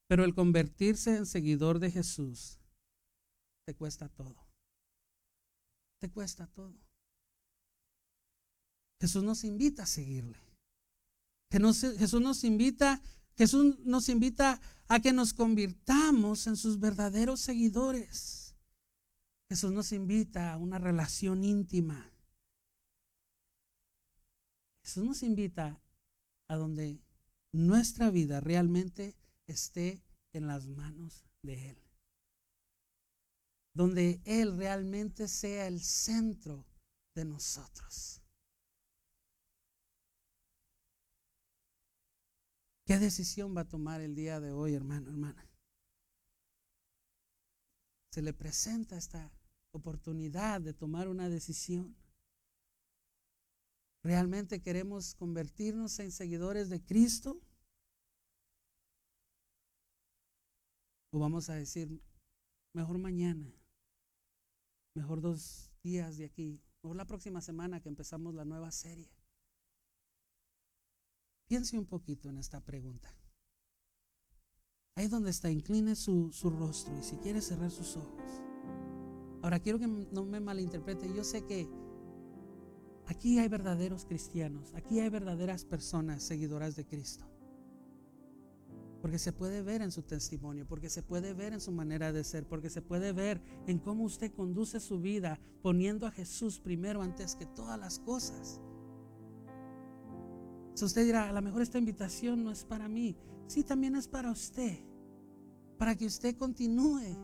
Pero 0.08 0.24
el 0.24 0.34
convertirse 0.34 1.16
en 1.16 1.26
seguidor 1.26 1.78
de 1.78 1.90
Jesús 1.90 2.58
te 3.64 3.74
cuesta 3.74 4.08
todo. 4.08 4.36
Te 5.98 6.10
cuesta 6.10 6.46
todo. 6.46 6.74
Jesús 9.00 9.22
nos 9.22 9.44
invita 9.44 9.82
a 9.82 9.86
seguirle. 9.86 10.40
Jesús 11.50 12.20
nos 12.20 12.44
invita, 12.44 13.02
Jesús 13.36 13.78
nos 13.80 14.08
invita 14.08 14.60
a 14.88 15.00
que 15.00 15.12
nos 15.12 15.32
convirtamos 15.32 16.46
en 16.46 16.56
sus 16.56 16.78
verdaderos 16.78 17.40
seguidores. 17.40 18.45
Jesús 19.48 19.72
nos 19.72 19.92
invita 19.92 20.52
a 20.52 20.56
una 20.56 20.78
relación 20.78 21.44
íntima. 21.44 22.10
Jesús 24.82 25.04
nos 25.04 25.22
invita 25.22 25.80
a 26.48 26.56
donde 26.56 27.00
nuestra 27.52 28.10
vida 28.10 28.40
realmente 28.40 29.16
esté 29.46 30.02
en 30.32 30.46
las 30.46 30.66
manos 30.66 31.24
de 31.42 31.70
Él. 31.70 31.78
Donde 33.72 34.20
Él 34.24 34.56
realmente 34.56 35.28
sea 35.28 35.66
el 35.66 35.80
centro 35.80 36.66
de 37.14 37.24
nosotros. 37.24 38.22
¿Qué 42.84 42.98
decisión 42.98 43.56
va 43.56 43.62
a 43.62 43.68
tomar 43.68 44.00
el 44.00 44.14
día 44.14 44.38
de 44.38 44.52
hoy, 44.52 44.74
hermano, 44.74 45.10
hermana? 45.10 45.44
Se 48.16 48.22
le 48.22 48.32
presenta 48.32 48.96
esta 48.96 49.30
oportunidad 49.72 50.62
de 50.62 50.72
tomar 50.72 51.06
una 51.06 51.28
decisión. 51.28 51.94
¿Realmente 54.02 54.62
queremos 54.62 55.14
convertirnos 55.14 55.98
en 55.98 56.10
seguidores 56.10 56.70
de 56.70 56.82
Cristo? 56.82 57.38
O 61.10 61.18
vamos 61.18 61.50
a 61.50 61.56
decir, 61.56 62.00
mejor 62.72 62.96
mañana, 62.96 63.52
mejor 64.94 65.20
dos 65.20 65.70
días 65.82 66.16
de 66.16 66.24
aquí, 66.24 66.62
o 66.80 66.94
la 66.94 67.04
próxima 67.04 67.42
semana 67.42 67.82
que 67.82 67.90
empezamos 67.90 68.34
la 68.34 68.46
nueva 68.46 68.70
serie. 68.70 69.12
Piense 71.46 71.78
un 71.78 71.84
poquito 71.84 72.30
en 72.30 72.38
esta 72.38 72.62
pregunta. 72.62 73.14
Ahí 74.96 75.08
donde 75.08 75.30
está, 75.30 75.50
incline 75.50 75.94
su, 75.94 76.32
su 76.32 76.48
rostro 76.48 76.98
y 76.98 77.02
si 77.02 77.16
quiere 77.16 77.42
cerrar 77.42 77.70
sus 77.70 77.98
ojos. 77.98 78.42
Ahora 79.42 79.60
quiero 79.60 79.78
que 79.78 79.86
no 79.86 80.24
me 80.24 80.40
malinterprete. 80.40 81.12
Yo 81.14 81.22
sé 81.22 81.44
que 81.44 81.68
aquí 83.04 83.38
hay 83.38 83.48
verdaderos 83.48 84.06
cristianos, 84.06 84.72
aquí 84.74 85.00
hay 85.00 85.10
verdaderas 85.10 85.66
personas 85.66 86.22
seguidoras 86.22 86.76
de 86.76 86.86
Cristo. 86.86 87.26
Porque 89.02 89.18
se 89.18 89.34
puede 89.34 89.60
ver 89.60 89.82
en 89.82 89.92
su 89.92 90.02
testimonio, 90.02 90.66
porque 90.66 90.88
se 90.88 91.02
puede 91.02 91.34
ver 91.34 91.52
en 91.52 91.60
su 91.60 91.72
manera 91.72 92.10
de 92.10 92.24
ser, 92.24 92.46
porque 92.48 92.70
se 92.70 92.80
puede 92.80 93.12
ver 93.12 93.42
en 93.66 93.78
cómo 93.78 94.02
usted 94.02 94.32
conduce 94.32 94.80
su 94.80 94.98
vida 94.98 95.38
poniendo 95.60 96.06
a 96.06 96.10
Jesús 96.10 96.58
primero 96.58 97.02
antes 97.02 97.36
que 97.36 97.44
todas 97.44 97.78
las 97.78 97.98
cosas. 97.98 98.62
Si 100.72 100.84
usted 100.86 101.04
dirá, 101.04 101.28
a 101.28 101.32
lo 101.32 101.42
mejor 101.42 101.60
esta 101.60 101.78
invitación 101.78 102.42
no 102.42 102.50
es 102.50 102.64
para 102.64 102.88
mí. 102.88 103.14
Sí, 103.46 103.62
también 103.62 103.94
es 103.94 104.08
para 104.08 104.30
usted. 104.30 104.85
Para 105.78 105.94
que 105.94 106.06
usted 106.06 106.36
continúe 106.36 107.16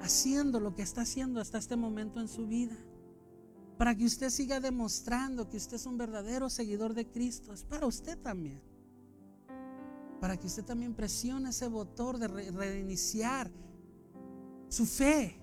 haciendo 0.00 0.60
lo 0.60 0.74
que 0.74 0.82
está 0.82 1.02
haciendo 1.02 1.40
hasta 1.40 1.58
este 1.58 1.76
momento 1.76 2.20
en 2.20 2.28
su 2.28 2.46
vida. 2.46 2.76
Para 3.76 3.94
que 3.94 4.04
usted 4.04 4.30
siga 4.30 4.60
demostrando 4.60 5.48
que 5.48 5.56
usted 5.56 5.76
es 5.76 5.86
un 5.86 5.96
verdadero 5.96 6.50
seguidor 6.50 6.94
de 6.94 7.06
Cristo. 7.08 7.52
Es 7.52 7.64
para 7.64 7.86
usted 7.86 8.18
también. 8.18 8.60
Para 10.20 10.36
que 10.36 10.46
usted 10.46 10.64
también 10.64 10.94
presione 10.94 11.50
ese 11.50 11.66
botón 11.66 12.20
de 12.20 12.28
reiniciar 12.28 13.50
su 14.68 14.84
fe. 14.84 15.40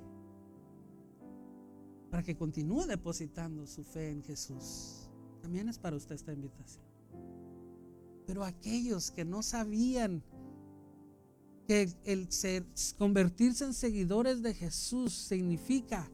Para 2.12 2.23
que 2.23 2.38
continúe 2.38 2.86
depositando 2.86 3.65
su 3.65 3.83
fe 3.83 4.12
en 4.12 4.23
Jesús. 4.23 5.10
También 5.41 5.67
es 5.69 5.79
para 5.79 5.95
usted 5.95 6.15
esta 6.15 6.31
invitación. 6.31 6.86
Pero 8.25 8.43
aquellos 8.43 9.12
que 9.12 9.25
no 9.25 9.41
sabían 9.41 10.21
que 11.67 11.89
el 12.06 12.30
convertirse 12.97 13.65
en 13.65 13.73
seguidores 13.73 14.41
de 14.41 14.53
Jesús 14.53 15.13
significa, 15.13 16.10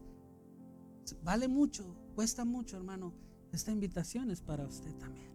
vale 1.22 1.46
mucho, 1.46 1.96
cuesta 2.14 2.44
mucho, 2.44 2.76
hermano. 2.76 3.14
Esta 3.52 3.70
invitación 3.70 4.32
es 4.32 4.40
para 4.40 4.66
usted 4.66 4.92
también. 4.96 5.32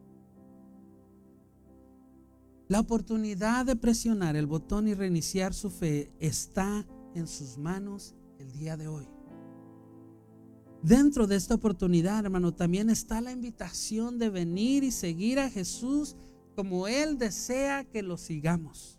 La 2.67 2.81
oportunidad 2.81 3.65
de 3.65 3.77
presionar 3.77 4.35
el 4.35 4.45
botón 4.45 4.89
y 4.89 4.93
reiniciar 4.93 5.53
su 5.53 5.71
fe 5.71 6.11
está 6.19 6.85
en 7.15 7.25
sus 7.25 7.57
manos 7.57 8.13
el 8.37 8.51
día 8.51 8.75
de 8.75 8.87
hoy. 8.87 9.07
Dentro 10.83 11.27
de 11.27 11.37
esta 11.37 11.55
oportunidad, 11.55 12.25
hermano, 12.25 12.53
también 12.53 12.89
está 12.89 13.21
la 13.21 13.31
invitación 13.31 14.19
de 14.19 14.29
venir 14.29 14.83
y 14.83 14.91
seguir 14.91 15.39
a 15.39 15.49
Jesús 15.49 16.15
como 16.55 16.87
Él 16.87 17.17
desea 17.17 17.85
que 17.85 18.03
lo 18.03 18.17
sigamos. 18.17 18.98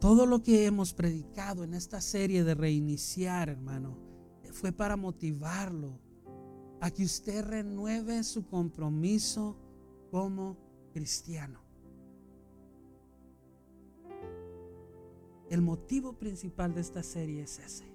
Todo 0.00 0.26
lo 0.26 0.42
que 0.42 0.64
hemos 0.64 0.94
predicado 0.94 1.64
en 1.64 1.74
esta 1.74 2.00
serie 2.00 2.44
de 2.44 2.54
reiniciar, 2.54 3.48
hermano, 3.48 3.98
fue 4.52 4.70
para 4.70 4.96
motivarlo 4.96 5.98
a 6.80 6.90
que 6.90 7.04
usted 7.04 7.44
renueve 7.44 8.22
su 8.22 8.46
compromiso 8.46 9.56
como 10.10 10.56
cristiano. 10.92 11.60
El 15.50 15.62
motivo 15.62 16.12
principal 16.12 16.74
de 16.74 16.82
esta 16.82 17.02
serie 17.02 17.42
es 17.42 17.58
ese, 17.58 17.86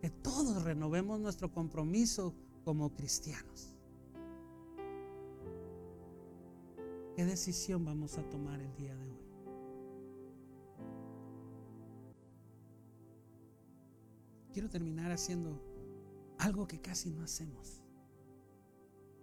que 0.00 0.08
todos 0.08 0.62
renovemos 0.62 1.20
nuestro 1.20 1.52
compromiso 1.52 2.32
como 2.64 2.94
cristianos. 2.94 3.74
¿Qué 7.14 7.24
decisión 7.24 7.84
vamos 7.84 8.16
a 8.16 8.22
tomar 8.30 8.60
el 8.60 8.74
día 8.76 8.94
de 8.94 9.10
hoy? 9.10 9.27
Quiero 14.52 14.68
terminar 14.68 15.10
haciendo 15.10 15.60
algo 16.38 16.66
que 16.66 16.80
casi 16.80 17.10
no 17.10 17.22
hacemos. 17.22 17.82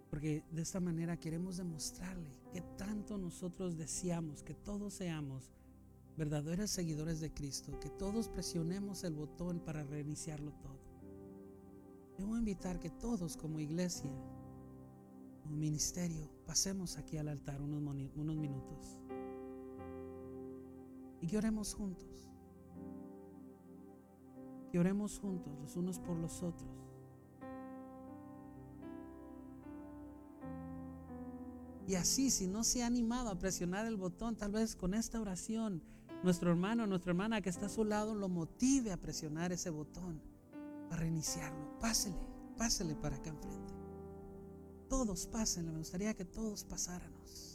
Porque 0.09 0.43
de 0.51 0.61
esta 0.61 0.79
manera 0.79 1.17
queremos 1.17 1.57
demostrarle 1.57 2.29
que 2.51 2.61
tanto 2.77 3.17
nosotros 3.17 3.77
deseamos 3.77 4.43
que 4.43 4.53
todos 4.53 4.93
seamos 4.93 5.51
verdaderos 6.17 6.69
seguidores 6.69 7.19
de 7.19 7.33
Cristo, 7.33 7.77
que 7.79 7.89
todos 7.89 8.29
presionemos 8.29 9.03
el 9.03 9.15
botón 9.15 9.59
para 9.59 9.83
reiniciarlo 9.83 10.53
todo. 10.53 10.79
A 12.17 12.37
invitar 12.37 12.79
que 12.79 12.89
todos 12.89 13.35
como 13.35 13.59
iglesia, 13.59 14.11
como 15.41 15.55
ministerio, 15.55 16.29
pasemos 16.45 16.97
aquí 16.97 17.17
al 17.17 17.27
altar 17.27 17.61
unos, 17.61 17.81
unos 18.15 18.37
minutos 18.37 18.97
y 21.21 21.27
que 21.27 21.37
oremos 21.37 21.73
juntos 21.73 22.29
oremos 24.77 25.19
juntos 25.19 25.53
los 25.59 25.75
unos 25.75 25.99
por 25.99 26.17
los 26.17 26.43
otros. 26.43 26.69
Y 31.87 31.95
así, 31.95 32.31
si 32.31 32.47
no 32.47 32.63
se 32.63 32.83
ha 32.83 32.87
animado 32.87 33.29
a 33.29 33.37
presionar 33.37 33.85
el 33.85 33.95
botón, 33.95 34.35
tal 34.35 34.51
vez 34.51 34.75
con 34.75 34.95
esta 34.95 35.21
oración, 35.21 35.83
nuestro 36.23 36.49
hermano, 36.49 36.87
nuestra 36.87 37.11
hermana 37.11 37.41
que 37.41 37.49
está 37.49 37.67
a 37.67 37.69
su 37.69 37.85
lado, 37.85 38.15
lo 38.15 38.27
motive 38.27 38.91
a 38.91 38.97
presionar 38.97 39.51
ese 39.51 39.69
botón 39.69 40.19
para 40.89 41.01
reiniciarlo. 41.01 41.79
Pásele, 41.79 42.27
pásele 42.57 42.95
para 42.95 43.17
acá 43.17 43.29
enfrente. 43.29 43.73
Todos 44.89 45.27
pásenle, 45.27 45.71
me 45.71 45.79
gustaría 45.79 46.13
que 46.15 46.25
todos 46.25 46.63
pasáramos. 46.63 47.54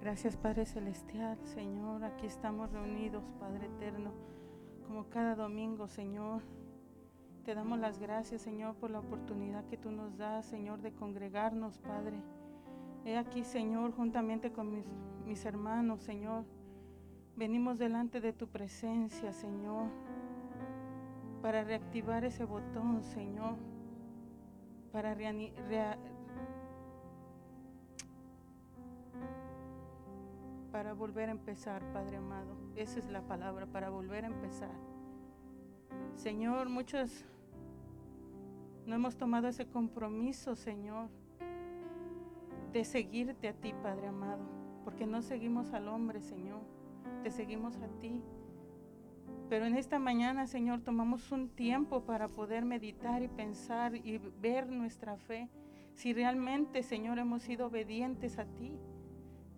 Gracias 0.00 0.34
Padre 0.34 0.64
Celestial, 0.64 1.36
Señor. 1.44 2.04
Aquí 2.04 2.24
estamos 2.24 2.72
reunidos, 2.72 3.22
Padre 3.38 3.66
Eterno, 3.66 4.12
como 4.86 5.10
cada 5.10 5.34
domingo, 5.34 5.88
Señor. 5.88 6.40
Te 7.44 7.54
damos 7.54 7.78
las 7.78 7.98
gracias, 7.98 8.40
Señor, 8.40 8.76
por 8.76 8.90
la 8.90 9.00
oportunidad 9.00 9.66
que 9.66 9.76
tú 9.76 9.90
nos 9.90 10.16
das, 10.16 10.46
Señor, 10.46 10.80
de 10.80 10.92
congregarnos, 10.92 11.78
Padre. 11.80 12.22
He 13.04 13.18
aquí, 13.18 13.44
Señor, 13.44 13.92
juntamente 13.92 14.52
con 14.52 14.72
mis, 14.72 14.86
mis 15.26 15.44
hermanos, 15.44 16.00
Señor. 16.00 16.46
Venimos 17.36 17.78
delante 17.78 18.22
de 18.22 18.32
tu 18.32 18.48
presencia, 18.48 19.34
Señor, 19.34 19.90
para 21.42 21.62
reactivar 21.62 22.24
ese 22.24 22.46
botón, 22.46 23.02
Señor, 23.02 23.56
para 24.92 25.14
para 30.70 30.92
volver 30.94 31.28
a 31.28 31.32
empezar, 31.32 31.82
Padre 31.92 32.16
amado. 32.16 32.56
Esa 32.76 32.98
es 32.98 33.10
la 33.10 33.22
palabra, 33.22 33.66
para 33.66 33.90
volver 33.90 34.24
a 34.24 34.28
empezar. 34.28 34.74
Señor, 36.14 36.68
muchos 36.68 37.24
no 38.86 38.94
hemos 38.94 39.16
tomado 39.16 39.48
ese 39.48 39.66
compromiso, 39.66 40.56
Señor, 40.56 41.08
de 42.72 42.84
seguirte 42.84 43.48
a 43.48 43.52
ti, 43.52 43.72
Padre 43.82 44.08
amado, 44.08 44.42
porque 44.84 45.06
no 45.06 45.22
seguimos 45.22 45.72
al 45.72 45.88
hombre, 45.88 46.20
Señor, 46.20 46.60
te 47.22 47.30
seguimos 47.30 47.76
a 47.78 47.88
ti. 48.00 48.22
Pero 49.48 49.66
en 49.66 49.76
esta 49.76 49.98
mañana, 49.98 50.46
Señor, 50.46 50.80
tomamos 50.80 51.32
un 51.32 51.48
tiempo 51.48 52.04
para 52.04 52.28
poder 52.28 52.64
meditar 52.64 53.22
y 53.22 53.28
pensar 53.28 53.96
y 53.96 54.18
ver 54.18 54.70
nuestra 54.70 55.16
fe. 55.16 55.48
Si 55.94 56.12
realmente, 56.12 56.84
Señor, 56.84 57.18
hemos 57.18 57.42
sido 57.42 57.66
obedientes 57.66 58.38
a 58.38 58.44
ti. 58.44 58.78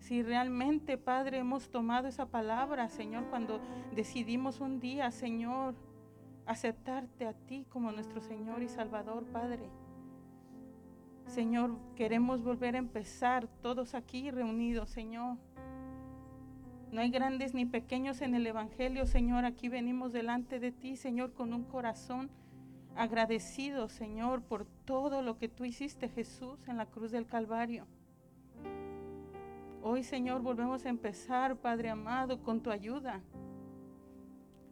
Si 0.03 0.21
realmente, 0.21 0.97
Padre, 0.97 1.37
hemos 1.37 1.69
tomado 1.69 2.09
esa 2.09 2.25
palabra, 2.25 2.89
Señor, 2.89 3.23
cuando 3.29 3.61
decidimos 3.95 4.59
un 4.59 4.81
día, 4.81 5.11
Señor, 5.11 5.75
aceptarte 6.45 7.25
a 7.25 7.31
ti 7.31 7.65
como 7.69 7.89
nuestro 7.93 8.19
Señor 8.19 8.61
y 8.63 8.67
Salvador, 8.67 9.23
Padre. 9.31 9.69
Señor, 11.27 11.77
queremos 11.95 12.43
volver 12.43 12.75
a 12.75 12.79
empezar 12.79 13.47
todos 13.61 13.95
aquí 13.95 14.29
reunidos, 14.29 14.89
Señor. 14.89 15.37
No 16.91 16.99
hay 16.99 17.09
grandes 17.09 17.53
ni 17.53 17.65
pequeños 17.65 18.21
en 18.21 18.35
el 18.35 18.45
Evangelio, 18.45 19.05
Señor. 19.05 19.45
Aquí 19.45 19.69
venimos 19.69 20.11
delante 20.11 20.59
de 20.59 20.73
ti, 20.73 20.97
Señor, 20.97 21.31
con 21.31 21.53
un 21.53 21.63
corazón 21.63 22.29
agradecido, 22.97 23.87
Señor, 23.87 24.41
por 24.41 24.65
todo 24.83 25.21
lo 25.21 25.37
que 25.37 25.47
tú 25.47 25.63
hiciste, 25.63 26.09
Jesús, 26.09 26.67
en 26.67 26.75
la 26.75 26.87
cruz 26.87 27.11
del 27.11 27.25
Calvario. 27.25 27.87
Hoy, 29.85 30.01
Señor, 30.01 30.41
volvemos 30.41 30.85
a 30.85 30.89
empezar, 30.89 31.57
Padre 31.57 31.89
amado, 31.89 32.41
con 32.41 32.61
tu 32.61 32.71
ayuda. 32.71 33.21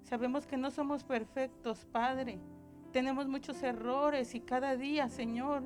Sabemos 0.03 0.47
que 0.47 0.55
no 0.55 0.71
somos 0.71 1.03
perfectos, 1.03 1.85
Padre. 1.91 2.39
Tenemos 2.93 3.27
muchos 3.27 3.61
errores 3.61 4.33
y 4.35 4.39
cada 4.39 4.77
día, 4.77 5.09
Señor, 5.09 5.63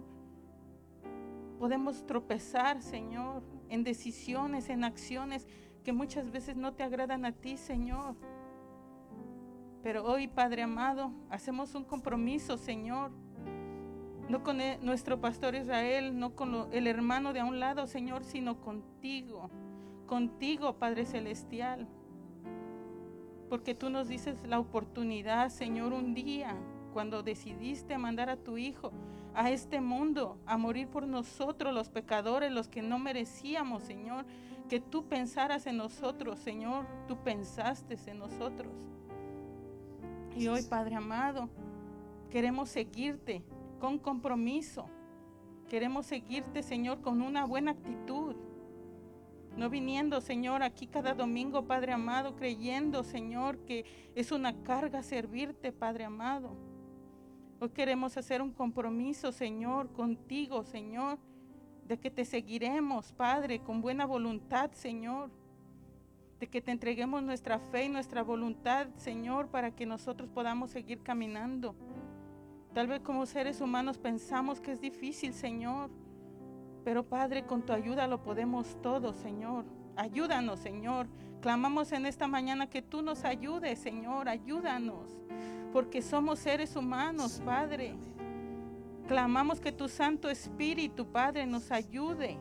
podemos 1.60 2.08
tropezar, 2.08 2.82
Señor, 2.82 3.44
en 3.70 3.84
decisiones, 3.84 4.68
en 4.70 4.84
acciones 4.84 5.48
que 5.84 5.94
muchas 5.94 6.32
veces 6.32 6.56
no 6.56 6.74
te 6.74 6.82
agradan 6.82 7.24
a 7.24 7.32
ti, 7.32 7.56
Señor. 7.56 8.16
Pero 9.84 10.06
hoy, 10.06 10.28
Padre 10.28 10.64
amado, 10.64 11.12
hacemos 11.30 11.76
un 11.76 11.84
compromiso, 11.84 12.58
Señor. 12.58 13.12
No 14.30 14.44
con 14.44 14.62
e, 14.62 14.80
nuestro 14.82 15.22
pastor 15.22 15.56
Israel, 15.56 16.18
no 16.18 16.36
con 16.36 16.68
el 16.72 16.88
hermano 16.88 17.34
de 17.34 17.42
a 17.42 17.46
un 17.46 17.60
lado, 17.60 17.88
Señor, 17.88 18.24
sino 18.24 18.60
contigo. 18.62 19.50
Contigo, 20.08 20.78
Padre 20.78 21.06
Celestial 21.06 21.88
porque 23.50 23.76
tú 23.76 23.90
nos 23.90 24.08
dices 24.08 24.38
la 24.48 24.60
oportunidad, 24.60 25.50
Señor, 25.50 25.94
un 25.94 26.14
día, 26.14 26.56
cuando 26.94 27.24
decidiste 27.24 27.98
mandar 27.98 28.30
a 28.30 28.38
tu 28.38 28.58
Hijo 28.58 28.92
a 29.34 29.50
este 29.50 29.82
mundo, 29.82 30.40
a 30.46 30.58
morir 30.58 30.88
por 30.88 31.08
nosotros, 31.08 31.74
los 31.74 31.90
pecadores, 31.90 32.52
los 32.52 32.68
que 32.68 32.82
no 32.82 33.00
merecíamos, 33.00 33.84
Señor, 33.84 34.26
que 34.70 34.80
tú 34.80 35.06
pensaras 35.08 35.68
en 35.68 35.78
nosotros, 35.78 36.40
Señor, 36.40 36.86
tú 37.08 37.18
pensaste 37.18 37.98
en 38.08 38.20
nosotros. 38.20 38.72
Y 40.36 40.48
hoy, 40.48 40.64
Padre 40.64 40.96
amado, 40.96 41.50
queremos 42.30 42.70
seguirte 42.70 43.44
con 43.86 44.00
compromiso. 44.00 44.90
Queremos 45.70 46.08
seguirte, 46.08 46.64
Señor, 46.64 47.02
con 47.02 47.22
una 47.22 47.46
buena 47.46 47.70
actitud. 47.70 48.36
No 49.56 49.70
viniendo, 49.70 50.22
Señor, 50.22 50.64
aquí 50.64 50.88
cada 50.88 51.14
domingo, 51.14 51.68
Padre 51.68 51.92
amado, 51.92 52.36
creyendo, 52.36 53.04
Señor, 53.04 53.60
que 53.60 53.86
es 54.16 54.32
una 54.32 54.64
carga 54.64 55.04
servirte, 55.04 55.72
Padre 55.72 56.06
amado. 56.06 56.58
Hoy 57.60 57.70
queremos 57.70 58.18
hacer 58.18 58.42
un 58.42 58.52
compromiso, 58.52 59.32
Señor, 59.32 59.94
contigo, 59.94 60.64
Señor, 60.64 61.20
de 61.88 62.00
que 62.00 62.10
te 62.10 62.26
seguiremos, 62.26 63.14
Padre, 63.14 63.60
con 63.60 63.82
buena 63.82 64.08
voluntad, 64.08 64.72
Señor. 64.72 65.30
De 66.40 66.48
que 66.48 66.60
te 66.60 66.72
entreguemos 66.72 67.22
nuestra 67.22 67.60
fe 67.60 67.86
y 67.86 67.90
nuestra 67.90 68.24
voluntad, 68.24 68.88
Señor, 68.96 69.50
para 69.50 69.76
que 69.76 69.86
nosotros 69.86 70.28
podamos 70.28 70.72
seguir 70.72 71.04
caminando. 71.04 71.76
Tal 72.76 72.86
vez 72.86 73.02
como 73.02 73.26
seres 73.26 73.60
humanos 73.60 73.98
pensamos 73.98 74.62
que 74.62 74.72
es 74.72 74.80
difícil, 74.80 75.34
Señor 75.34 75.90
pero 76.86 77.04
Padre, 77.04 77.46
con 77.46 77.64
tu 77.64 77.74
ayuda 77.74 78.06
lo 78.06 78.22
podemos 78.22 78.80
todo, 78.84 79.12
Señor. 79.12 79.66
Ayúdanos, 79.96 80.60
Señor. 80.60 81.08
Clamamos 81.42 81.92
en 81.92 82.06
esta 82.06 82.28
mañana 82.28 82.70
que 82.70 82.84
tú 82.84 83.02
nos 83.02 83.26
ayudes, 83.26 83.80
Señor. 83.80 84.30
Ayúdanos. 84.30 85.18
Porque 85.74 86.04
somos 86.04 86.38
seres 86.38 86.76
humanos, 86.76 87.42
Padre. 87.44 87.96
Clamamos 89.08 89.60
que 89.60 89.72
tu 89.72 89.90
Santo 89.90 90.30
Espíritu, 90.30 91.08
Padre, 91.08 91.48
nos 91.48 91.72
ayude 91.72 92.38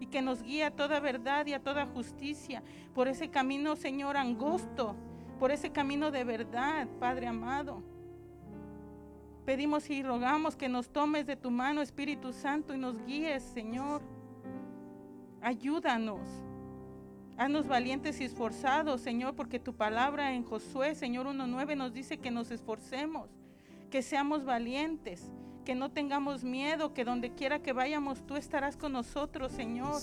y 0.00 0.06
que 0.06 0.22
nos 0.22 0.42
guíe 0.42 0.64
a 0.64 0.70
toda 0.70 0.98
verdad 0.98 1.44
y 1.46 1.52
a 1.52 1.62
toda 1.62 1.84
justicia 1.84 2.62
por 2.94 3.08
ese 3.08 3.28
camino, 3.28 3.76
Señor, 3.76 4.16
angosto, 4.16 4.96
por 5.38 5.50
ese 5.50 5.70
camino 5.70 6.10
de 6.10 6.24
verdad, 6.24 6.88
Padre 6.98 7.26
amado. 7.26 7.82
Pedimos 9.44 9.90
y 9.90 10.02
rogamos 10.02 10.54
que 10.54 10.68
nos 10.68 10.88
tomes 10.88 11.26
de 11.26 11.34
tu 11.36 11.50
mano, 11.50 11.82
Espíritu 11.82 12.32
Santo, 12.32 12.74
y 12.74 12.78
nos 12.78 12.96
guíes, 13.04 13.42
Señor. 13.42 14.00
Ayúdanos. 15.40 16.20
Haznos 17.36 17.66
valientes 17.66 18.20
y 18.20 18.24
esforzados, 18.24 19.00
Señor, 19.00 19.34
porque 19.34 19.58
tu 19.58 19.74
palabra 19.74 20.32
en 20.32 20.44
Josué, 20.44 20.94
Señor 20.94 21.26
1.9, 21.26 21.76
nos 21.76 21.92
dice 21.92 22.18
que 22.18 22.30
nos 22.30 22.52
esforcemos, 22.52 23.30
que 23.90 24.02
seamos 24.02 24.44
valientes, 24.44 25.32
que 25.64 25.74
no 25.74 25.90
tengamos 25.90 26.44
miedo, 26.44 26.94
que 26.94 27.04
donde 27.04 27.34
quiera 27.34 27.60
que 27.60 27.72
vayamos, 27.72 28.24
tú 28.24 28.36
estarás 28.36 28.76
con 28.76 28.92
nosotros, 28.92 29.50
Señor. 29.50 30.00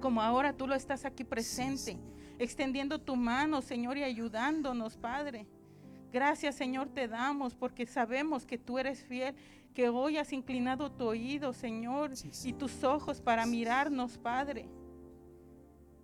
Como 0.00 0.22
ahora 0.22 0.52
tú 0.52 0.66
lo 0.66 0.74
estás 0.74 1.04
aquí 1.04 1.22
presente, 1.22 1.96
extendiendo 2.40 3.00
tu 3.00 3.14
mano, 3.14 3.62
Señor, 3.62 3.96
y 3.96 4.02
ayudándonos, 4.02 4.96
Padre. 4.96 5.46
Gracias 6.12 6.56
Señor 6.56 6.90
te 6.90 7.08
damos 7.08 7.54
porque 7.54 7.86
sabemos 7.86 8.44
que 8.44 8.58
tú 8.58 8.78
eres 8.78 9.02
fiel, 9.02 9.34
que 9.72 9.88
hoy 9.88 10.18
has 10.18 10.32
inclinado 10.32 10.92
tu 10.92 11.06
oído 11.06 11.54
Señor 11.54 12.12
y 12.44 12.52
tus 12.52 12.84
ojos 12.84 13.22
para 13.22 13.46
mirarnos 13.46 14.18
Padre. 14.18 14.68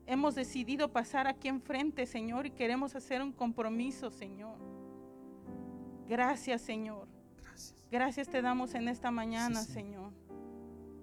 Hemos 0.07 0.35
decidido 0.35 0.91
pasar 0.91 1.27
aquí 1.27 1.49
enfrente 1.49 2.07
Señor 2.07 2.47
y 2.47 2.51
queremos 2.51 2.95
hacer 2.95 3.21
un 3.21 3.33
compromiso 3.33 4.11
Señor. 4.11 4.57
Gracias 6.09 6.63
Señor. 6.63 7.07
Gracias, 7.91 8.29
te 8.29 8.41
damos 8.41 8.75
en 8.75 8.89
esta 8.89 9.11
mañana 9.11 9.63
Señor 9.63 10.13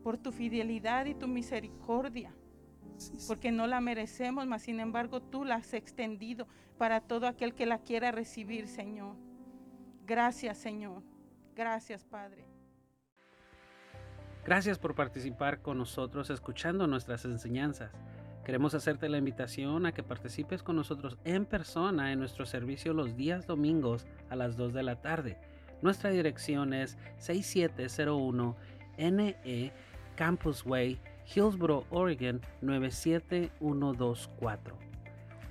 por 0.03 0.17
tu 0.17 0.31
fidelidad 0.31 1.05
y 1.05 1.13
tu 1.13 1.27
misericordia 1.27 2.33
porque 3.27 3.51
no 3.51 3.67
la 3.67 3.81
merecemos, 3.81 4.45
mas 4.47 4.63
sin 4.63 4.79
embargo 4.79 5.21
tú 5.21 5.45
la 5.45 5.55
has 5.55 5.73
extendido 5.73 6.47
para 6.77 7.01
todo 7.01 7.27
aquel 7.27 7.53
que 7.53 7.65
la 7.65 7.79
quiera 7.79 8.11
recibir, 8.11 8.67
Señor. 8.67 9.15
Gracias, 10.05 10.57
Señor. 10.57 11.03
Gracias, 11.55 12.03
Padre. 12.05 12.45
Gracias 14.45 14.77
por 14.77 14.93
participar 14.93 15.61
con 15.61 15.79
nosotros 15.79 16.29
escuchando 16.29 16.85
nuestras 16.85 17.25
enseñanzas. 17.25 17.91
Queremos 18.43 18.75
hacerte 18.75 19.09
la 19.09 19.17
invitación 19.17 19.87
a 19.87 19.91
que 19.91 20.03
participes 20.03 20.61
con 20.61 20.75
nosotros 20.75 21.17
en 21.23 21.45
persona 21.45 22.11
en 22.11 22.19
nuestro 22.19 22.45
servicio 22.45 22.93
los 22.93 23.15
días 23.15 23.47
domingos 23.47 24.05
a 24.29 24.35
las 24.35 24.55
2 24.55 24.73
de 24.73 24.83
la 24.83 25.01
tarde. 25.01 25.39
Nuestra 25.81 26.11
dirección 26.11 26.73
es 26.73 26.95
6701 27.17 28.55
NE 28.97 29.73
Campus 30.15 30.63
Way 30.63 31.01
Hillsboro, 31.33 31.85
Oregon 31.89 32.41
97124. 32.61 34.85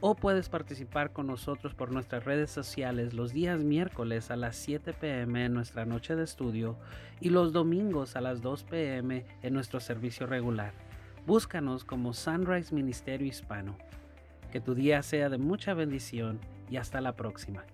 O 0.06 0.14
puedes 0.14 0.50
participar 0.50 1.12
con 1.12 1.26
nosotros 1.26 1.74
por 1.74 1.90
nuestras 1.90 2.24
redes 2.24 2.50
sociales 2.50 3.14
los 3.14 3.32
días 3.32 3.60
miércoles 3.60 4.30
a 4.30 4.36
las 4.36 4.54
7 4.56 4.92
pm 4.92 5.46
en 5.46 5.54
nuestra 5.54 5.86
noche 5.86 6.14
de 6.14 6.24
estudio 6.24 6.76
y 7.20 7.30
los 7.30 7.54
domingos 7.54 8.14
a 8.14 8.20
las 8.20 8.42
2 8.42 8.64
pm 8.64 9.24
en 9.42 9.54
nuestro 9.54 9.80
servicio 9.80 10.26
regular. 10.26 10.74
Búscanos 11.26 11.84
como 11.84 12.12
Sunrise 12.12 12.74
Ministerio 12.74 13.26
Hispano. 13.26 13.78
Que 14.52 14.60
tu 14.60 14.74
día 14.74 15.02
sea 15.02 15.30
de 15.30 15.38
mucha 15.38 15.72
bendición 15.72 16.38
y 16.70 16.76
hasta 16.76 17.00
la 17.00 17.16
próxima. 17.16 17.64